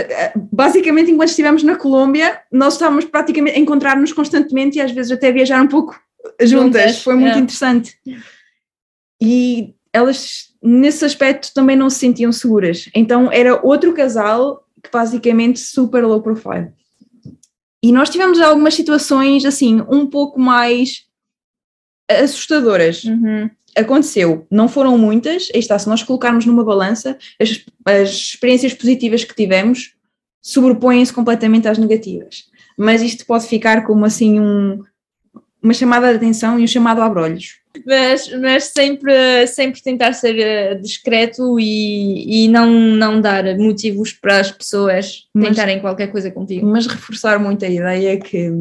Basicamente, 0.51 1.11
enquanto 1.11 1.29
estivemos 1.29 1.63
na 1.63 1.75
Colômbia, 1.75 2.39
nós 2.51 2.73
estávamos 2.73 3.05
praticamente 3.05 3.57
a 3.57 3.59
encontrar-nos 3.59 4.13
constantemente 4.13 4.77
e 4.77 4.81
às 4.81 4.91
vezes 4.91 5.11
até 5.11 5.31
viajar 5.31 5.61
um 5.61 5.67
pouco 5.67 5.99
juntas. 6.41 6.81
juntas 6.81 7.03
Foi 7.03 7.15
muito 7.15 7.37
é. 7.37 7.41
interessante. 7.41 7.97
E 9.21 9.75
elas, 9.93 10.53
nesse 10.63 11.03
aspecto, 11.03 11.53
também 11.53 11.75
não 11.75 11.89
se 11.89 11.99
sentiam 11.99 12.31
seguras. 12.31 12.89
Então, 12.95 13.31
era 13.31 13.59
outro 13.65 13.93
casal 13.93 14.65
que 14.81 14.89
basicamente 14.91 15.59
super 15.59 16.03
low 16.03 16.21
profile. 16.21 16.71
E 17.83 17.91
nós 17.91 18.09
tivemos 18.09 18.39
algumas 18.39 18.73
situações 18.73 19.43
assim, 19.43 19.81
um 19.89 20.07
pouco 20.07 20.39
mais 20.39 21.05
assustadoras. 22.09 23.03
Uhum 23.03 23.49
aconteceu, 23.75 24.45
não 24.49 24.67
foram 24.67 24.97
muitas, 24.97 25.49
aí 25.53 25.59
está, 25.59 25.77
se 25.77 25.87
nós 25.87 26.03
colocarmos 26.03 26.45
numa 26.45 26.63
balança, 26.63 27.17
as, 27.39 27.63
as 27.85 28.09
experiências 28.09 28.73
positivas 28.73 29.23
que 29.23 29.35
tivemos 29.35 29.93
sobrepõem-se 30.41 31.13
completamente 31.13 31.67
às 31.67 31.77
negativas. 31.77 32.45
Mas 32.77 33.01
isto 33.01 33.25
pode 33.25 33.45
ficar 33.45 33.85
como 33.85 34.05
assim 34.05 34.39
um, 34.39 34.83
uma 35.61 35.73
chamada 35.73 36.09
de 36.09 36.15
atenção 36.15 36.59
e 36.59 36.63
um 36.63 36.67
chamado 36.67 37.01
a 37.01 37.05
abrolhos. 37.05 37.59
Mas, 37.85 38.27
mas 38.39 38.65
sempre, 38.65 39.47
sempre 39.47 39.81
tentar 39.81 40.13
ser 40.13 40.37
eh, 40.37 40.75
discreto 40.75 41.57
e, 41.59 42.45
e 42.45 42.47
não, 42.49 42.69
não 42.69 43.21
dar 43.21 43.57
motivos 43.57 44.11
para 44.11 44.39
as 44.39 44.51
pessoas 44.51 45.27
tentarem 45.33 45.75
mas, 45.75 45.81
qualquer 45.83 46.07
coisa 46.11 46.29
contigo. 46.29 46.67
Mas 46.67 46.85
reforçar 46.85 47.39
muito 47.39 47.63
a 47.63 47.69
ideia 47.69 48.19
que 48.19 48.51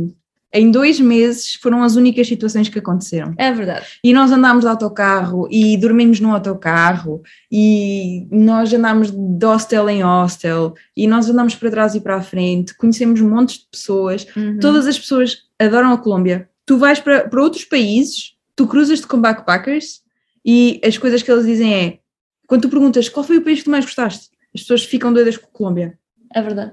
em 0.53 0.71
dois 0.71 0.99
meses 0.99 1.55
foram 1.55 1.83
as 1.83 1.95
únicas 1.95 2.27
situações 2.27 2.69
que 2.69 2.79
aconteceram. 2.79 3.33
É 3.39 3.53
verdade. 3.53 3.87
E 4.03 4.13
nós 4.13 4.33
andámos 4.33 4.65
de 4.65 4.69
autocarro 4.69 5.47
e 5.51 5.77
dormimos 5.77 6.19
no 6.19 6.33
autocarro 6.33 7.23
e 7.51 8.27
nós 8.31 8.73
andámos 8.73 9.11
de 9.11 9.47
hostel 9.47 9.89
em 9.89 10.03
hostel 10.03 10.75
e 10.97 11.07
nós 11.07 11.31
andámos 11.31 11.55
para 11.55 11.71
trás 11.71 11.95
e 11.95 12.01
para 12.01 12.17
a 12.17 12.23
frente, 12.23 12.75
conhecemos 12.75 13.21
montes 13.21 13.59
de 13.59 13.67
pessoas, 13.71 14.27
uhum. 14.37 14.59
todas 14.59 14.87
as 14.87 14.99
pessoas 14.99 15.45
adoram 15.59 15.93
a 15.93 15.99
Colômbia. 15.99 16.49
Tu 16.67 16.77
vais 16.77 16.99
para, 16.99 17.29
para 17.29 17.43
outros 17.43 17.65
países, 17.65 18.35
tu 18.57 18.67
cruzas-te 18.67 19.07
com 19.07 19.21
backpackers 19.21 20.01
e 20.45 20.81
as 20.85 20.99
coisas 20.99 21.23
que 21.23 21.31
eles 21.31 21.47
dizem 21.47 21.75
é, 21.75 21.99
quando 22.47 22.63
tu 22.63 22.69
perguntas 22.69 23.09
qual 23.09 23.25
foi 23.25 23.39
o 23.39 23.43
país 23.43 23.61
que 23.61 23.67
tu 23.67 23.71
mais 23.71 23.85
gostaste, 23.85 24.31
as 24.53 24.63
pessoas 24.63 24.83
ficam 24.83 25.13
doidas 25.13 25.37
com 25.37 25.47
a 25.47 25.51
Colômbia. 25.51 25.99
É 26.35 26.43
verdade. 26.43 26.73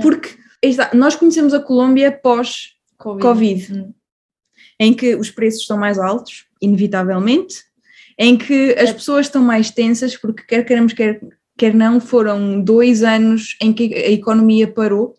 Porque 0.00 0.30
nós 0.94 1.14
conhecemos 1.14 1.54
a 1.54 1.60
Colômbia 1.60 2.10
pós 2.10 2.73
Covid, 2.98 3.22
COVID 3.22 3.72
hum. 3.72 3.92
em 4.78 4.94
que 4.94 5.14
os 5.14 5.30
preços 5.30 5.62
estão 5.62 5.76
mais 5.76 5.98
altos, 5.98 6.46
inevitavelmente, 6.60 7.56
em 8.18 8.36
que 8.36 8.72
as 8.78 8.90
é. 8.90 8.92
pessoas 8.92 9.26
estão 9.26 9.42
mais 9.42 9.70
tensas, 9.70 10.16
porque 10.16 10.44
quer 10.44 10.64
queremos, 10.64 10.92
quer, 10.92 11.20
quer 11.58 11.74
não, 11.74 12.00
foram 12.00 12.60
dois 12.60 13.02
anos 13.02 13.56
em 13.60 13.72
que 13.72 13.94
a 13.94 14.10
economia 14.10 14.68
parou. 14.68 15.16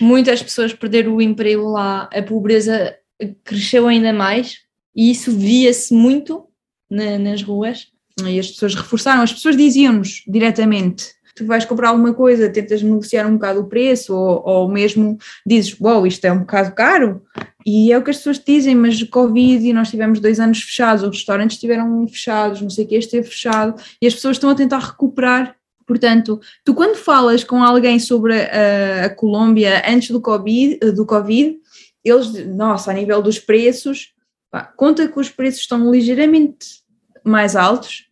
Muitas 0.00 0.42
pessoas 0.42 0.72
perderam 0.72 1.16
o 1.16 1.22
emprego 1.22 1.68
lá, 1.70 2.08
a 2.12 2.22
pobreza 2.22 2.96
cresceu 3.44 3.88
ainda 3.88 4.12
mais 4.12 4.58
e 4.94 5.10
isso 5.10 5.32
via-se 5.32 5.92
muito 5.92 6.46
na, 6.90 7.18
nas 7.18 7.42
ruas. 7.42 7.88
E 8.24 8.38
as 8.38 8.48
pessoas 8.48 8.74
reforçaram, 8.76 9.22
as 9.22 9.32
pessoas 9.32 9.56
diziam-nos 9.56 10.22
diretamente: 10.26 11.06
tu 11.34 11.44
vais 11.44 11.64
comprar 11.64 11.88
alguma 11.88 12.14
coisa, 12.14 12.48
tentas 12.48 12.82
negociar 12.82 13.26
um 13.26 13.34
bocado 13.34 13.60
o 13.60 13.66
preço, 13.66 14.14
ou, 14.14 14.42
ou 14.44 14.68
mesmo 14.68 15.18
dizes, 15.44 15.76
wow, 15.78 16.06
isto 16.06 16.24
é 16.24 16.32
um 16.32 16.40
bocado 16.40 16.72
caro, 16.74 17.22
e 17.66 17.90
é 17.92 17.98
o 17.98 18.02
que 18.02 18.10
as 18.10 18.18
pessoas 18.18 18.38
dizem, 18.38 18.74
mas 18.74 19.02
Covid 19.02 19.66
e 19.66 19.72
nós 19.72 19.90
tivemos 19.90 20.20
dois 20.20 20.38
anos 20.38 20.62
fechados, 20.62 21.02
os 21.02 21.10
restaurantes 21.10 21.56
estiveram 21.56 22.06
fechados, 22.06 22.60
não 22.60 22.70
sei 22.70 22.84
o 22.84 22.88
que, 22.88 22.96
esteve 22.96 23.26
fechado, 23.26 23.80
e 24.00 24.06
as 24.06 24.14
pessoas 24.14 24.36
estão 24.36 24.50
a 24.50 24.54
tentar 24.54 24.78
recuperar. 24.78 25.56
Portanto, 25.86 26.40
tu 26.64 26.72
quando 26.72 26.94
falas 26.94 27.42
com 27.44 27.62
alguém 27.62 27.98
sobre 27.98 28.34
a, 28.40 29.06
a 29.06 29.10
Colômbia 29.10 29.82
antes 29.86 30.10
do 30.10 30.20
COVID, 30.20 30.92
do 30.92 31.04
COVID, 31.04 31.58
eles, 32.02 32.46
nossa, 32.46 32.90
a 32.90 32.94
nível 32.94 33.20
dos 33.20 33.38
preços, 33.38 34.14
pá, 34.50 34.62
conta 34.76 35.08
que 35.08 35.18
os 35.18 35.30
preços 35.30 35.60
estão 35.60 35.90
ligeiramente 35.90 36.82
mais 37.22 37.56
altos, 37.56 38.06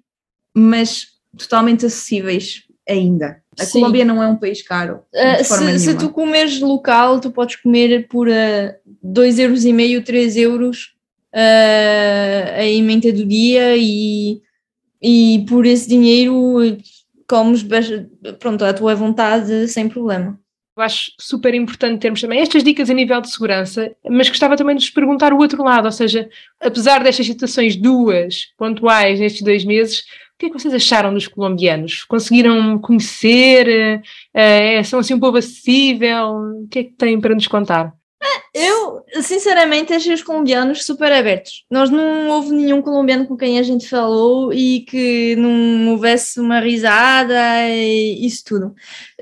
mas 0.55 1.09
totalmente 1.37 1.87
acessíveis 1.87 2.65
ainda. 2.89 3.43
A 3.59 3.65
Sim. 3.65 3.81
Colômbia 3.81 4.05
não 4.05 4.23
é 4.23 4.29
um 4.29 4.37
país 4.37 4.63
caro. 4.63 5.03
Uh, 5.15 5.45
se, 5.45 5.79
se, 5.79 5.97
tu 5.97 6.09
comeres 6.11 6.61
local, 6.61 7.21
tu 7.21 7.31
podes 7.31 7.57
comer 7.57 8.09
por 8.09 8.27
2,5 8.29 9.39
uh, 9.39 9.41
euros 9.41 9.65
e 9.65 9.73
meio, 9.73 10.03
3 10.03 10.37
euros 10.37 10.95
uh, 11.35 12.59
a 12.59 12.65
emenda 12.65 13.13
do 13.13 13.27
dia 13.27 13.77
e, 13.77 14.41
e 15.03 15.45
por 15.49 15.67
esse 15.67 15.89
dinheiro 15.89 16.79
comes 17.29 17.65
pronto, 18.39 18.65
à 18.65 18.73
tua 18.73 18.95
vontade 18.95 19.69
sem 19.69 19.89
problema. 19.89 20.39
Eu 20.75 20.83
acho 20.83 21.13
super 21.21 21.55
importante 21.55 22.01
termos 22.01 22.23
também 22.23 22.41
estas 22.41 22.65
dicas 22.65 22.89
a 22.89 22.95
nível 22.95 23.21
de 23.21 23.31
segurança, 23.31 23.95
mas 24.09 24.31
gostava 24.31 24.57
também 24.57 24.75
de 24.75 24.83
vos 24.83 24.91
perguntar 24.91 25.33
o 25.33 25.39
outro 25.39 25.63
lado, 25.63 25.85
ou 25.85 25.93
seja, 25.93 26.31
apesar 26.59 27.03
destas 27.03 27.27
situações 27.27 27.77
duas 27.77 28.47
pontuais 28.57 29.21
nestes 29.21 29.43
dois 29.43 29.67
meses, 29.67 30.05
que 30.43 30.47
é 30.47 30.51
que 30.51 30.59
vocês 30.59 30.75
acharam 30.75 31.15
dos 31.15 31.29
colombianos? 31.29 32.03
Conseguiram 32.05 32.77
conhecer? 32.79 34.03
É, 34.35 34.83
são 34.83 34.99
assim 34.99 35.15
um 35.15 35.21
povo 35.21 35.37
acessível? 35.39 36.63
O 36.65 36.69
que 36.69 36.79
é 36.81 36.85
que 36.85 36.93
têm 36.93 37.21
para 37.21 37.35
nos 37.35 37.47
contar? 37.47 37.95
Eu, 38.55 39.05
sinceramente, 39.23 39.93
achei 39.93 40.13
os 40.13 40.23
colombianos 40.23 40.85
super 40.85 41.13
abertos. 41.13 41.65
Nós 41.71 41.91
não 41.91 42.29
houve 42.29 42.51
nenhum 42.51 42.83
colombiano 42.83 43.27
com 43.27 43.37
quem 43.37 43.59
a 43.59 43.63
gente 43.63 43.89
falou 43.89 44.53
e 44.53 44.81
que 44.81 45.37
não 45.37 45.93
houvesse 45.93 46.41
uma 46.41 46.61
risada 46.61 47.69
e 47.69 48.27
isso 48.27 48.45
tudo. 48.45 48.75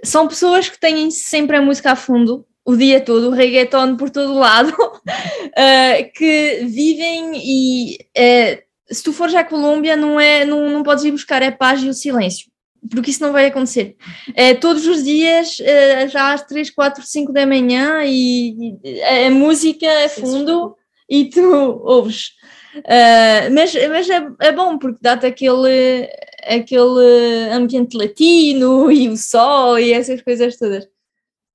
São 0.03 0.27
pessoas 0.27 0.69
que 0.69 0.81
têm 0.81 1.11
sempre 1.11 1.57
a 1.57 1.63
música 1.63 1.93
a 1.93 1.97
fundo 1.97 2.47
o 2.65 2.77
dia 2.77 3.01
todo, 3.01 3.29
o 3.29 3.33
reggaeton 3.33 3.97
por 3.97 4.11
todo 4.11 4.35
lado, 4.35 4.71
uh, 4.71 6.13
que 6.15 6.65
vivem 6.67 7.33
e 7.35 7.99
uh, 8.17 8.70
se 8.91 9.03
tu 9.03 9.13
fores 9.13 9.35
à 9.35 9.45
Colômbia, 9.45 9.97
não, 9.97 10.19
é, 10.19 10.45
não, 10.45 10.69
não 10.69 10.83
podes 10.83 11.05
ir 11.05 11.13
buscar 11.13 11.43
a 11.43 11.53
paz 11.53 11.83
e 11.83 11.89
o 11.89 11.95
silêncio, 11.95 12.51
porque 12.91 13.11
isso 13.11 13.23
não 13.23 13.33
vai 13.33 13.47
acontecer. 13.47 13.97
É, 14.35 14.55
todos 14.55 14.87
os 14.87 15.05
dias, 15.05 15.59
é, 15.61 16.09
já 16.09 16.33
às 16.33 16.43
3, 16.43 16.71
4, 16.71 17.03
5 17.05 17.33
da 17.33 17.47
manhã, 17.47 18.03
e, 18.05 18.79
e 18.83 19.03
a 19.03 19.31
música 19.31 19.87
a 20.05 20.09
fundo 20.09 20.77
e 21.09 21.27
tu 21.29 21.43
ouves. 21.85 22.33
Uh, 22.77 23.53
mas 23.53 23.75
mas 23.89 24.09
é, 24.09 24.29
é 24.43 24.53
bom 24.53 24.79
porque 24.79 24.99
dá-te 25.01 25.27
aquele, 25.27 26.09
aquele 26.45 27.51
ambiente 27.51 27.97
latino 27.97 28.91
e 28.93 29.09
o 29.09 29.17
sol 29.17 29.77
e 29.77 29.93
essas 29.93 30.23
coisas 30.23 30.57
todas. 30.57 30.87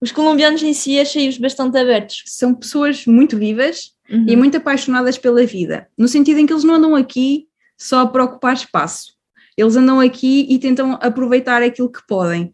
Os 0.02 0.12
colombianos 0.12 0.62
em 0.62 0.74
si 0.74 1.00
achei-os 1.00 1.38
bastante 1.38 1.78
abertos. 1.78 2.24
São 2.26 2.54
pessoas 2.54 3.06
muito 3.06 3.38
vivas 3.38 3.95
uhum. 4.10 4.26
e 4.28 4.36
muito 4.36 4.58
apaixonadas 4.58 5.18
pela 5.18 5.46
vida, 5.46 5.88
no 5.98 6.08
sentido 6.08 6.40
em 6.40 6.46
que 6.46 6.54
eles 6.54 6.64
não 6.64 6.76
andam 6.76 6.96
aqui 6.96 7.48
só 7.78 8.06
para 8.06 8.24
ocupar 8.24 8.54
espaço. 8.54 9.16
Eles 9.58 9.78
andam 9.78 10.02
aqui 10.02 10.46
e 10.50 10.60
tentam 10.60 11.00
aproveitar 11.02 11.64
aquilo 11.64 11.90
que 11.90 12.06
podem. 12.06 12.52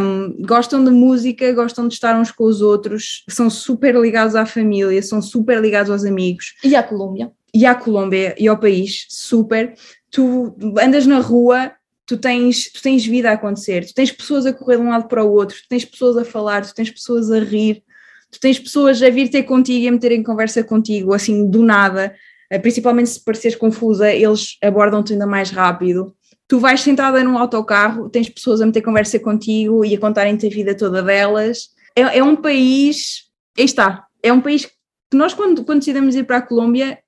Um, 0.00 0.42
gostam 0.44 0.84
de 0.84 0.90
música, 0.90 1.52
gostam 1.52 1.86
de 1.86 1.94
estar 1.94 2.18
uns 2.18 2.32
com 2.32 2.44
os 2.44 2.60
outros, 2.60 3.24
são 3.28 3.48
super 3.48 3.94
ligados 3.94 4.34
à 4.34 4.44
família, 4.44 5.00
são 5.02 5.22
super 5.22 5.60
ligados 5.60 5.90
aos 5.90 6.04
amigos. 6.04 6.54
E 6.64 6.74
à 6.74 6.82
Colômbia. 6.82 7.30
E 7.54 7.64
à 7.64 7.74
Colômbia 7.74 8.34
e 8.38 8.48
ao 8.48 8.58
país, 8.58 9.06
super. 9.08 9.74
Tu 10.10 10.52
andas 10.80 11.06
na 11.06 11.20
rua, 11.20 11.72
tu 12.06 12.16
tens, 12.16 12.72
tu 12.72 12.82
tens 12.82 13.06
vida 13.06 13.30
a 13.30 13.34
acontecer, 13.34 13.86
tu 13.86 13.94
tens 13.94 14.10
pessoas 14.10 14.44
a 14.44 14.52
correr 14.52 14.76
de 14.76 14.82
um 14.82 14.90
lado 14.90 15.06
para 15.06 15.24
o 15.24 15.32
outro, 15.32 15.56
tu 15.56 15.68
tens 15.68 15.84
pessoas 15.84 16.16
a 16.16 16.24
falar, 16.24 16.66
tu 16.66 16.74
tens 16.74 16.90
pessoas 16.90 17.30
a 17.30 17.38
rir, 17.38 17.84
tu 18.32 18.40
tens 18.40 18.58
pessoas 18.58 19.00
a 19.00 19.10
vir 19.10 19.28
ter 19.28 19.44
contigo 19.44 19.84
e 19.84 19.88
a 19.88 19.92
meterem 19.92 20.22
conversa 20.22 20.64
contigo, 20.64 21.14
assim, 21.14 21.48
do 21.48 21.62
nada. 21.62 22.16
Eh, 22.50 22.58
principalmente 22.58 23.10
se 23.10 23.24
pareceres 23.24 23.56
confusa, 23.56 24.10
eles 24.10 24.56
abordam-te 24.60 25.12
ainda 25.12 25.26
mais 25.26 25.50
rápido 25.50 26.12
tu 26.52 26.58
vais 26.58 26.82
sentada 26.82 27.24
num 27.24 27.38
autocarro, 27.38 28.10
tens 28.10 28.28
pessoas 28.28 28.60
a 28.60 28.66
meter 28.66 28.82
conversa 28.82 29.18
contigo 29.18 29.86
e 29.86 29.94
a 29.94 29.98
contarem-te 29.98 30.46
a 30.46 30.50
vida 30.50 30.76
toda 30.76 31.02
delas. 31.02 31.70
É, 31.96 32.18
é, 32.18 32.22
um 32.22 32.36
país, 32.36 33.22
aí 33.58 33.64
está, 33.64 34.04
é 34.22 34.30
um 34.30 34.40
país 34.42 34.66
que 34.66 35.16
nós 35.16 35.32
quando, 35.32 35.64
quando 35.64 35.78
decidimos 35.78 36.14
ir 36.14 36.24
para 36.24 36.36
a 36.36 36.42
Colômbia 36.42 36.98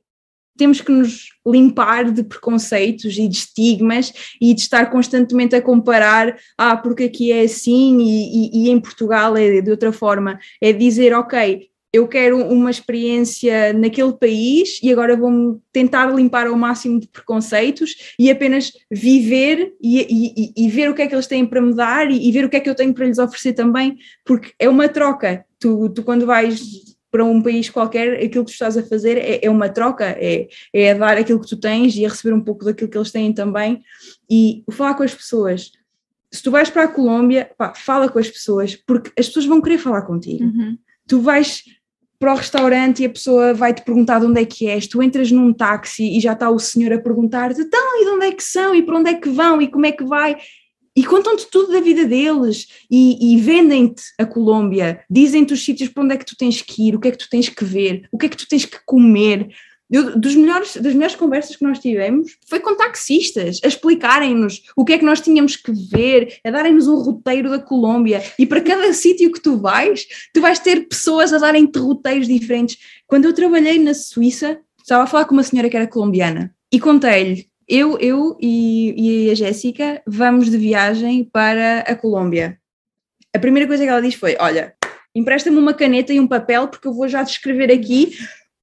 temos 0.57 0.81
que 0.81 0.93
nos 0.93 1.29
limpar 1.47 2.11
de 2.11 2.23
preconceitos 2.23 3.17
e 3.19 3.29
de 3.29 3.37
estigmas 3.37 4.13
e 4.41 4.55
de 4.55 4.61
estar 4.61 4.91
constantemente 4.91 5.55
a 5.55 5.63
comparar, 5.63 6.37
ah, 6.57 6.77
porque 6.77 7.05
aqui 7.05 7.33
é 7.33 7.43
assim 7.43 7.99
e, 8.01 8.65
e, 8.65 8.67
e 8.67 8.71
em 8.71 8.81
Portugal 8.81 9.37
é 9.37 9.61
de 9.61 9.71
outra 9.71 9.93
forma. 9.93 10.39
É 10.61 10.73
dizer, 10.73 11.15
ok, 11.15 11.69
eu 11.95 12.09
quero 12.09 12.45
uma 12.49 12.73
experiência 12.73 13.73
naquele 13.73 14.13
país 14.15 14.81
e 14.83 14.91
agora 14.91 15.17
vou 15.17 15.63
tentar 15.73 16.13
limpar 16.13 16.49
ao 16.49 16.57
máximo 16.57 16.99
de 16.99 17.07
preconceitos 17.07 18.15
e 18.19 18.29
apenas 18.33 18.73
viver 18.91 19.73
e, 19.81 20.01
e, 20.01 20.53
e, 20.57 20.69
ver 20.69 20.91
o 20.91 20.95
que 20.95 21.03
é 21.03 21.07
que 21.07 21.15
eles 21.15 21.29
têm 21.29 21.47
para 21.47 21.61
me 21.61 21.73
dar 21.73 22.11
e, 22.11 22.29
e, 22.29 22.33
ver 22.33 22.47
o 22.47 22.49
que 22.49 22.57
é 22.57 22.61
que 22.61 22.69
eu 22.69 22.75
tenho 22.75 22.93
para 22.93 23.07
lhes 23.07 23.19
oferecer 23.19 23.53
também, 23.53 23.97
porque 24.25 24.53
é 24.59 24.69
uma 24.69 24.89
troca. 24.89 25.45
Tu, 25.61 25.89
tu 25.91 26.03
quando 26.03 26.27
vais 26.27 26.94
para 27.15 27.25
um 27.25 27.41
país 27.41 27.71
qualquer, 27.71 28.15
aquilo 28.15 28.45
que 28.45 28.51
tu 28.51 28.55
estás 28.55 28.77
a 28.77 28.83
fazer 28.83 29.17
é, 29.17 29.39
é 29.41 29.49
uma 29.49 29.69
troca, 29.69 30.05
é, 30.19 30.49
é 30.73 30.93
dar 30.97 31.17
aquilo 31.17 31.39
que 31.41 31.47
tu 31.47 31.57
tens 31.57 31.95
e 31.95 32.05
a 32.05 32.09
receber 32.09 32.35
um 32.35 32.41
pouco 32.41 32.65
daquilo 32.65 32.91
que 32.91 32.99
eles 32.99 33.13
têm 33.13 33.33
também 33.33 33.81
e 34.29 34.65
falar 34.73 34.95
com 34.95 35.05
as 35.05 35.15
pessoas. 35.15 35.71
Se 36.29 36.43
tu 36.43 36.51
vais 36.51 36.71
para 36.71 36.83
a 36.83 36.89
Colômbia, 36.89 37.49
pá, 37.57 37.73
fala 37.73 38.09
com 38.09 38.19
as 38.19 38.29
pessoas, 38.29 38.75
porque 38.75 39.13
as 39.17 39.29
pessoas 39.29 39.47
vão 39.47 39.61
querer 39.61 39.79
falar 39.79 40.03
contigo. 40.03 40.43
Uhum. 40.43 40.77
Tu 41.07 41.21
vais 41.21 41.63
para 42.19 42.33
o 42.33 42.37
restaurante 42.37 43.05
e 43.05 43.07
a 43.07 43.11
pessoa 43.11 43.55
vai-te 43.55 43.83
perguntar 43.83 44.19
de 44.19 44.27
onde 44.27 44.41
é 44.41 44.45
que 44.45 44.67
és, 44.67 44.89
tu 44.89 45.01
entras 45.01 45.31
num 45.31 45.53
táxi 45.53 46.17
e 46.17 46.19
já 46.19 46.33
está 46.33 46.51
o 46.51 46.59
senhor 46.59 46.93
a 46.95 46.99
perguntar-te, 46.99 47.61
então, 47.61 48.03
e 48.03 48.07
de 48.07 48.11
onde 48.11 48.27
é 48.27 48.33
que 48.33 48.43
são, 48.43 48.75
e 48.75 48.83
para 48.83 48.99
onde 48.99 49.11
é 49.11 49.15
que 49.15 49.29
vão, 49.29 49.63
e 49.63 49.69
como 49.69 49.87
é 49.87 49.93
que 49.93 50.03
vai, 50.03 50.37
e 50.97 51.05
contam-te 51.05 51.47
tudo 51.51 51.73
da 51.73 51.81
vida 51.81 52.05
deles, 52.05 52.69
e, 52.91 53.35
e 53.35 53.41
vendem-te 53.41 54.03
a 54.19 54.25
Colômbia, 54.25 55.01
dizem-te 55.11 55.53
os 55.53 55.65
sítios 55.65 55.89
para 55.89 56.05
onde 56.05 56.15
é 56.15 56.17
que 56.17 56.27
tu 56.27 56.37
tens 56.37 56.63
que 56.63 56.89
ir, 56.89 56.95
o 56.95 57.01
que 57.01 57.09
é 57.09 57.11
que 57.11 57.19
tu 57.19 57.29
tens 57.29 57.49
que 57.49 57.65
ver, 57.65 58.09
o 58.13 58.19
que 58.19 58.27
é 58.27 58.29
que 58.29 58.37
tu 58.37 58.49
tens 58.49 58.65
que 58.65 58.79
comer, 58.85 59.49
eu, 59.91 60.19
dos 60.19 60.35
melhores, 60.35 60.77
das 60.77 60.95
melhores 60.95 61.15
conversas 61.15 61.57
que 61.57 61.63
nós 61.63 61.79
tivemos 61.79 62.37
foi 62.49 62.59
com 62.59 62.75
taxistas, 62.75 63.61
a 63.63 63.69
explicarem-nos 63.69 64.63
o 64.75 64.85
que 64.85 64.95
é 64.95 64.99
que 64.99 65.05
nós 65.05 65.21
tínhamos 65.21 65.57
que 65.57 65.71
ver, 65.73 66.39
a 66.43 66.51
darem-nos 66.51 66.89
um 66.89 66.97
roteiro 66.97 67.51
da 67.51 67.59
Colômbia. 67.59 68.23
E 68.39 68.47
para 68.47 68.61
cada 68.61 68.93
sítio 68.93 69.31
que 69.31 69.41
tu 69.41 69.59
vais, 69.59 70.07
tu 70.33 70.41
vais 70.41 70.59
ter 70.59 70.89
pessoas 70.89 71.33
a 71.33 71.39
darem-te 71.39 71.79
roteiros 71.79 72.27
diferentes. 72.27 72.79
Quando 73.07 73.27
eu 73.27 73.35
trabalhei 73.35 73.79
na 73.79 73.95
Suíça, 73.95 74.59
estava 74.79 75.05
a 75.05 75.07
falar 75.07 75.27
com 75.27 75.35
uma 75.35 75.43
senhora 75.43 75.69
que 75.69 75.77
era 75.77 75.87
colombiana 75.87 76.55
e 76.73 76.81
contei-lhe. 76.81 77.47
Eu, 77.69 77.99
eu 77.99 78.37
e, 78.41 79.27
e 79.27 79.31
a 79.31 79.35
Jéssica 79.35 80.03
vamos 80.07 80.51
de 80.51 80.59
viagem 80.59 81.25
para 81.25 81.81
a 81.81 81.95
Colômbia. 81.95 82.59
A 83.35 83.39
primeira 83.39 83.67
coisa 83.67 83.83
que 83.83 83.89
ela 83.89 84.03
disse 84.03 84.17
foi: 84.17 84.37
Olha, 84.39 84.75
empresta-me 85.15 85.59
uma 85.59 85.75
caneta 85.75 86.13
e 86.13 86.21
um 86.21 86.27
papel, 86.27 86.69
porque 86.69 86.87
eu 86.87 86.93
vou 86.93 87.09
já 87.09 87.23
descrever 87.23 87.73
aqui 87.73 88.17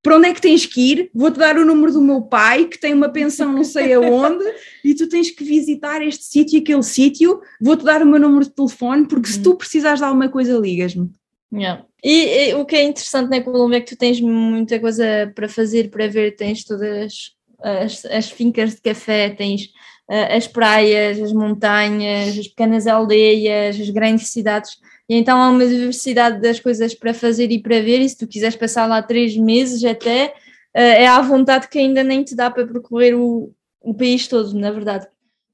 para 0.03 0.17
onde 0.17 0.29
é 0.29 0.33
que 0.33 0.41
tens 0.41 0.65
que 0.65 0.91
ir? 0.91 1.11
Vou-te 1.13 1.37
dar 1.37 1.57
o 1.57 1.65
número 1.65 1.93
do 1.93 2.01
meu 2.01 2.23
pai, 2.23 2.65
que 2.65 2.79
tem 2.79 2.93
uma 2.93 3.09
pensão 3.09 3.53
não 3.53 3.63
sei 3.63 3.93
aonde, 3.93 4.43
e 4.83 4.95
tu 4.95 5.07
tens 5.07 5.29
que 5.29 5.43
visitar 5.43 6.01
este 6.01 6.23
sítio 6.23 6.57
e 6.57 6.61
aquele 6.61 6.83
sítio. 6.83 7.39
Vou-te 7.61 7.83
dar 7.83 8.01
o 8.01 8.05
meu 8.05 8.19
número 8.19 8.45
de 8.45 8.51
telefone, 8.51 9.07
porque 9.07 9.29
se 9.29 9.41
tu 9.41 9.55
precisares 9.55 9.99
de 9.99 10.05
alguma 10.05 10.27
coisa, 10.27 10.57
ligas-me. 10.57 11.11
Yeah. 11.53 11.85
E, 12.03 12.49
e, 12.49 12.53
o 12.55 12.65
que 12.65 12.75
é 12.77 12.83
interessante 12.83 13.29
na 13.29 13.41
Colômbia 13.41 13.77
é 13.77 13.81
que 13.81 13.93
tu 13.93 13.97
tens 13.97 14.19
muita 14.21 14.79
coisa 14.79 15.31
para 15.35 15.47
fazer, 15.47 15.91
para 15.91 16.07
ver, 16.07 16.35
tens 16.35 16.63
todas 16.63 17.33
as, 17.63 18.05
as 18.05 18.29
fincas 18.29 18.75
de 18.75 18.81
café, 18.81 19.29
tens 19.29 19.65
uh, 20.09 20.35
as 20.35 20.47
praias, 20.47 21.19
as 21.19 21.33
montanhas, 21.33 22.37
as 22.37 22.47
pequenas 22.47 22.87
aldeias, 22.87 23.79
as 23.79 23.89
grandes 23.89 24.29
cidades 24.29 24.79
e 25.11 25.15
então 25.15 25.41
há 25.41 25.49
uma 25.49 25.67
diversidade 25.67 26.39
das 26.39 26.57
coisas 26.57 26.93
para 26.93 27.13
fazer 27.13 27.51
e 27.51 27.61
para 27.61 27.81
ver, 27.81 27.99
e 27.99 28.07
se 28.07 28.17
tu 28.17 28.25
quiseres 28.25 28.55
passar 28.55 28.87
lá 28.87 29.03
três 29.03 29.35
meses 29.35 29.83
até, 29.83 30.33
eh, 30.73 31.03
é 31.03 31.05
à 31.05 31.19
vontade 31.19 31.67
que 31.67 31.77
ainda 31.77 32.01
nem 32.01 32.23
te 32.23 32.33
dá 32.33 32.49
para 32.49 32.65
percorrer 32.65 33.13
o, 33.13 33.51
o 33.81 33.93
país 33.93 34.25
todo, 34.29 34.53
na 34.53 34.71
verdade. 34.71 35.05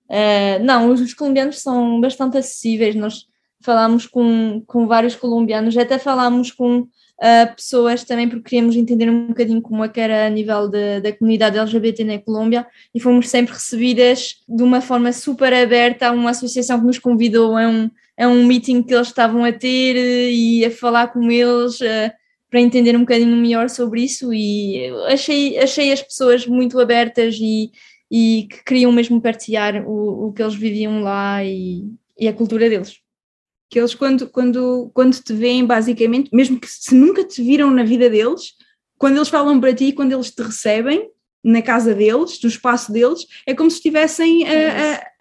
Uh, 0.08 0.64
não, 0.64 0.92
os, 0.92 1.02
os, 1.02 1.12
colombianos 1.16 1.60
são 1.60 2.00
bastante 2.00 2.38
acessíveis, 2.38 2.94
nós 2.94 3.26
falámos 3.60 4.06
com, 4.06 4.62
com 4.68 4.86
vários 4.86 5.16
colombianos, 5.16 5.76
até 5.76 5.98
falámos 5.98 6.52
com 6.52 6.88
uh, 7.22 7.56
pessoas 7.56 8.04
também 8.04 8.28
porque 8.28 8.50
queríamos 8.50 8.76
entender 8.76 9.10
um 9.10 9.28
bocadinho 9.28 9.62
como 9.62 9.84
é 9.84 9.90
que 9.90 10.00
era 10.00 10.28
a 10.28 10.30
nível 10.30 10.68
de, 10.68 11.02
da 11.02 11.12
comunidade 11.14 11.58
LGBT 11.58 12.04
na 12.04 12.20
Colômbia 12.20 12.66
e 12.94 13.00
fomos 13.00 13.30
sempre 13.30 13.54
recebidas 13.54 14.36
de 14.48 14.64
uma 14.64 14.82
forma 14.82 15.12
super 15.12 15.54
aberta, 15.54 16.12
uma 16.12 16.32
associação 16.32 16.80
que 16.80 16.86
nos 16.86 17.00
convidou 17.00 17.56
a 17.58 17.68
um 17.68 17.90
é 18.20 18.28
um 18.28 18.48
meeting 18.48 18.82
que 18.82 18.96
eles 18.96 19.10
estavam 19.10 19.46
a 19.46 19.54
ter 19.54 19.96
eh, 19.96 20.32
e 20.32 20.66
a 20.66 20.72
falar 20.72 21.10
com 21.10 21.30
eles 21.30 21.80
uh, 21.82 22.12
para 22.50 22.60
entender 22.60 22.96
um 22.96 23.02
bocadinho 23.02 23.36
melhor 23.36 23.70
sobre 23.70 24.02
isso 24.02 24.34
e 24.34 24.90
achei, 25.08 25.60
achei 25.60 25.92
as 25.92 26.02
pessoas 26.02 26.48
muito 26.48 26.80
abertas 26.80 27.38
e, 27.40 27.70
e 28.10 28.48
que 28.50 28.64
queriam 28.64 28.92
mesmo 28.92 29.22
partilhar 29.22 29.88
o, 29.88 30.30
o 30.30 30.34
que 30.34 30.42
eles 30.42 30.56
viviam 30.56 31.02
lá 31.02 31.44
e, 31.44 31.84
e 32.20 32.28
a 32.28 32.34
cultura 32.34 32.68
deles. 32.68 33.00
Que 33.70 33.80
eles 33.80 33.94
quando, 33.94 34.30
quando, 34.30 34.92
quando 34.94 35.22
te 35.22 35.34
veem 35.34 35.66
basicamente, 35.66 36.30
mesmo 36.34 36.60
que 36.60 36.68
se 36.68 36.96
nunca 36.96 37.24
te 37.24 37.42
viram 37.42 37.72
na 37.72 37.84
vida 37.84 38.10
deles, 38.10 38.54
quando 38.98 39.18
eles 39.18 39.30
falam 39.30 39.60
para 39.60 39.74
ti, 39.74 39.92
quando 39.92 40.14
eles 40.14 40.32
te 40.32 40.42
recebem, 40.42 41.10
na 41.44 41.62
casa 41.62 41.94
deles, 41.94 42.40
no 42.42 42.50
espaço 42.50 42.92
deles, 42.92 43.26
é 43.46 43.54
como 43.54 43.72
se 43.72 43.78
estivessem 43.78 44.46
a, 44.48 44.52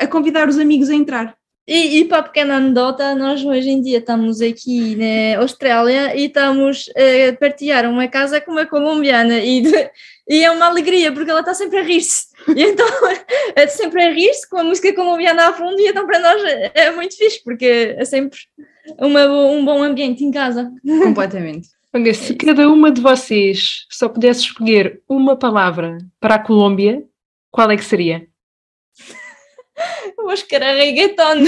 a, 0.00 0.04
a, 0.04 0.06
convidar 0.08 0.48
os 0.48 0.58
amigos 0.58 0.90
a 0.90 0.94
entrar. 0.94 1.36
E, 1.68 1.98
e 1.98 2.04
para 2.04 2.18
a 2.18 2.22
pequena 2.22 2.56
anedota, 2.56 3.14
nós 3.14 3.44
hoje 3.44 3.70
em 3.70 3.80
dia 3.80 3.98
estamos 3.98 4.40
aqui 4.40 4.96
na 4.96 5.40
Austrália 5.40 6.16
e 6.16 6.26
estamos 6.26 6.88
a 6.96 7.36
partilhar 7.36 7.88
uma 7.90 8.06
casa 8.08 8.40
com 8.40 8.52
uma 8.52 8.66
colombiana 8.66 9.38
e, 9.38 9.62
de, 9.62 9.90
e 10.28 10.44
é 10.44 10.50
uma 10.50 10.66
alegria 10.66 11.12
porque 11.12 11.30
ela 11.30 11.40
está 11.40 11.54
sempre 11.54 11.78
a 11.78 11.82
rir-se. 11.82 12.26
E 12.54 12.62
então 12.62 12.86
é 13.54 13.66
sempre 13.66 14.02
a 14.02 14.10
rir-se 14.10 14.48
com 14.48 14.58
a 14.58 14.64
música 14.64 14.92
colombiana 14.94 15.48
a 15.48 15.52
fundo 15.52 15.78
e 15.80 15.88
então 15.88 16.06
para 16.06 16.18
nós 16.18 16.42
é 16.74 16.90
muito 16.90 17.16
fixe 17.16 17.42
porque 17.44 17.94
é 17.96 18.04
sempre 18.04 18.38
uma, 18.98 19.26
um 19.26 19.64
bom 19.64 19.82
ambiente 19.82 20.24
em 20.24 20.30
casa. 20.30 20.70
Completamente. 20.84 21.68
Olha, 21.94 22.12
se 22.12 22.32
é 22.32 22.36
cada 22.36 22.68
uma 22.68 22.90
de 22.90 23.00
vocês 23.00 23.86
só 23.90 24.08
pudesse 24.08 24.40
escolher 24.40 25.00
uma 25.08 25.36
palavra 25.36 25.98
para 26.20 26.34
a 26.34 26.38
Colômbia, 26.38 27.02
qual 27.50 27.70
é 27.70 27.76
que 27.76 27.84
seria? 27.84 28.26
vou 30.16 30.32
escrever 30.32 30.74
reggaeton. 30.74 31.44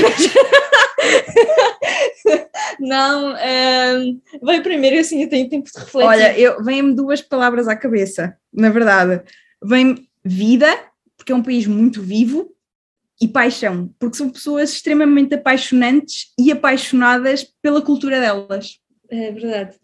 Não, 2.80 3.34
um, 3.34 4.20
vai 4.42 4.62
primeiro 4.62 4.98
assim 4.98 5.22
eu 5.22 5.28
tenho 5.28 5.48
tempo 5.48 5.70
de 5.70 5.78
refletir. 5.78 6.08
Olha, 6.08 6.38
eu, 6.38 6.62
vêm-me 6.62 6.94
duas 6.94 7.20
palavras 7.20 7.68
à 7.68 7.76
cabeça, 7.76 8.36
na 8.52 8.70
verdade. 8.70 9.22
Vem 9.62 10.08
vida, 10.24 10.68
porque 11.16 11.32
é 11.32 11.34
um 11.34 11.42
país 11.42 11.66
muito 11.66 12.02
vivo, 12.02 12.54
e 13.20 13.26
paixão, 13.26 13.92
porque 13.98 14.16
são 14.16 14.30
pessoas 14.30 14.72
extremamente 14.72 15.34
apaixonantes 15.34 16.32
e 16.38 16.52
apaixonadas 16.52 17.44
pela 17.60 17.82
cultura 17.82 18.20
delas. 18.20 18.78
É 19.10 19.32
verdade. 19.32 19.76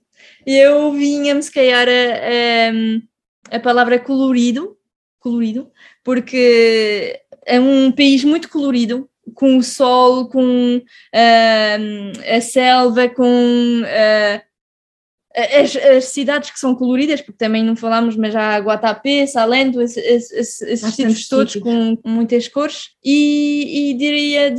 Eu 0.47 0.93
vinha-me 0.93 1.43
se 1.43 1.51
calhar 1.51 1.89
a, 1.89 3.53
a, 3.53 3.57
a 3.57 3.61
palavra 3.61 3.99
colorido, 3.99 4.77
colorido, 5.19 5.71
porque 6.05 7.21
é 7.45 7.59
um 7.59 7.91
país 7.91 8.23
muito 8.23 8.49
colorido, 8.49 9.09
com 9.35 9.57
o 9.57 9.63
sol, 9.63 10.29
com 10.29 10.77
uh, 10.79 12.35
a 12.37 12.41
selva, 12.41 13.09
com 13.09 13.83
uh, 13.83 14.43
as, 15.35 15.75
as, 15.77 16.05
cidades 16.07 16.51
que 16.51 16.59
são 16.59 16.75
coloridas, 16.75 17.21
porque 17.21 17.39
também 17.39 17.65
não 17.65 17.75
falámos, 17.75 18.17
mas 18.17 18.37
há 18.37 18.57
Guatapé, 18.59 19.27
Salento, 19.27 19.81
esses, 19.81 20.31
esses 20.31 20.95
sítios 20.95 21.29
todos 21.29 21.57
com 21.57 21.99
muitas 22.05 22.47
cores, 22.47 22.91
e, 23.05 23.91
e, 23.91 23.95
diria 23.95 24.55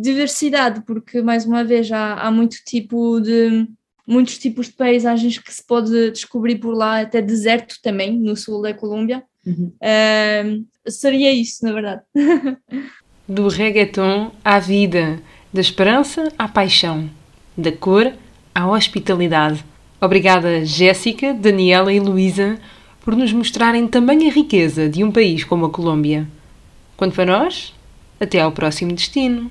diversidade, 0.00 0.82
porque 0.86 1.20
mais 1.20 1.44
uma 1.44 1.64
vez 1.64 1.90
há, 1.90 2.14
há 2.14 2.30
muito 2.30 2.58
tipo 2.64 3.20
de 3.20 3.66
muitos 4.06 4.38
tipos 4.38 4.66
de 4.66 4.72
paisagens 4.72 5.38
que 5.38 5.54
se 5.54 5.64
pode 5.64 6.10
descobrir 6.10 6.58
por 6.58 6.74
lá, 6.74 7.00
até 7.00 7.22
deserto 7.22 7.76
também, 7.80 8.18
no 8.18 8.36
sul 8.36 8.60
da 8.60 8.74
Colômbia. 8.74 9.22
Uhum. 9.46 9.72
Uh, 9.80 10.90
seria 10.90 11.32
isso, 11.32 11.64
na 11.64 11.72
verdade. 11.72 12.02
Do 13.32 13.46
reggaeton 13.46 14.32
à 14.44 14.58
vida, 14.58 15.22
da 15.54 15.60
esperança 15.60 16.32
à 16.36 16.48
paixão, 16.48 17.08
da 17.56 17.70
cor 17.70 18.12
à 18.52 18.68
hospitalidade. 18.68 19.64
Obrigada, 20.00 20.64
Jéssica, 20.66 21.32
Daniela 21.32 21.92
e 21.92 22.00
Luísa, 22.00 22.58
por 23.00 23.14
nos 23.14 23.32
mostrarem 23.32 23.86
também 23.86 24.28
a 24.28 24.32
riqueza 24.32 24.88
de 24.88 25.04
um 25.04 25.12
país 25.12 25.44
como 25.44 25.66
a 25.66 25.70
Colômbia. 25.70 26.26
Quanto 26.96 27.22
a 27.22 27.24
nós, 27.24 27.72
até 28.18 28.40
ao 28.40 28.50
próximo 28.50 28.92
destino. 28.92 29.48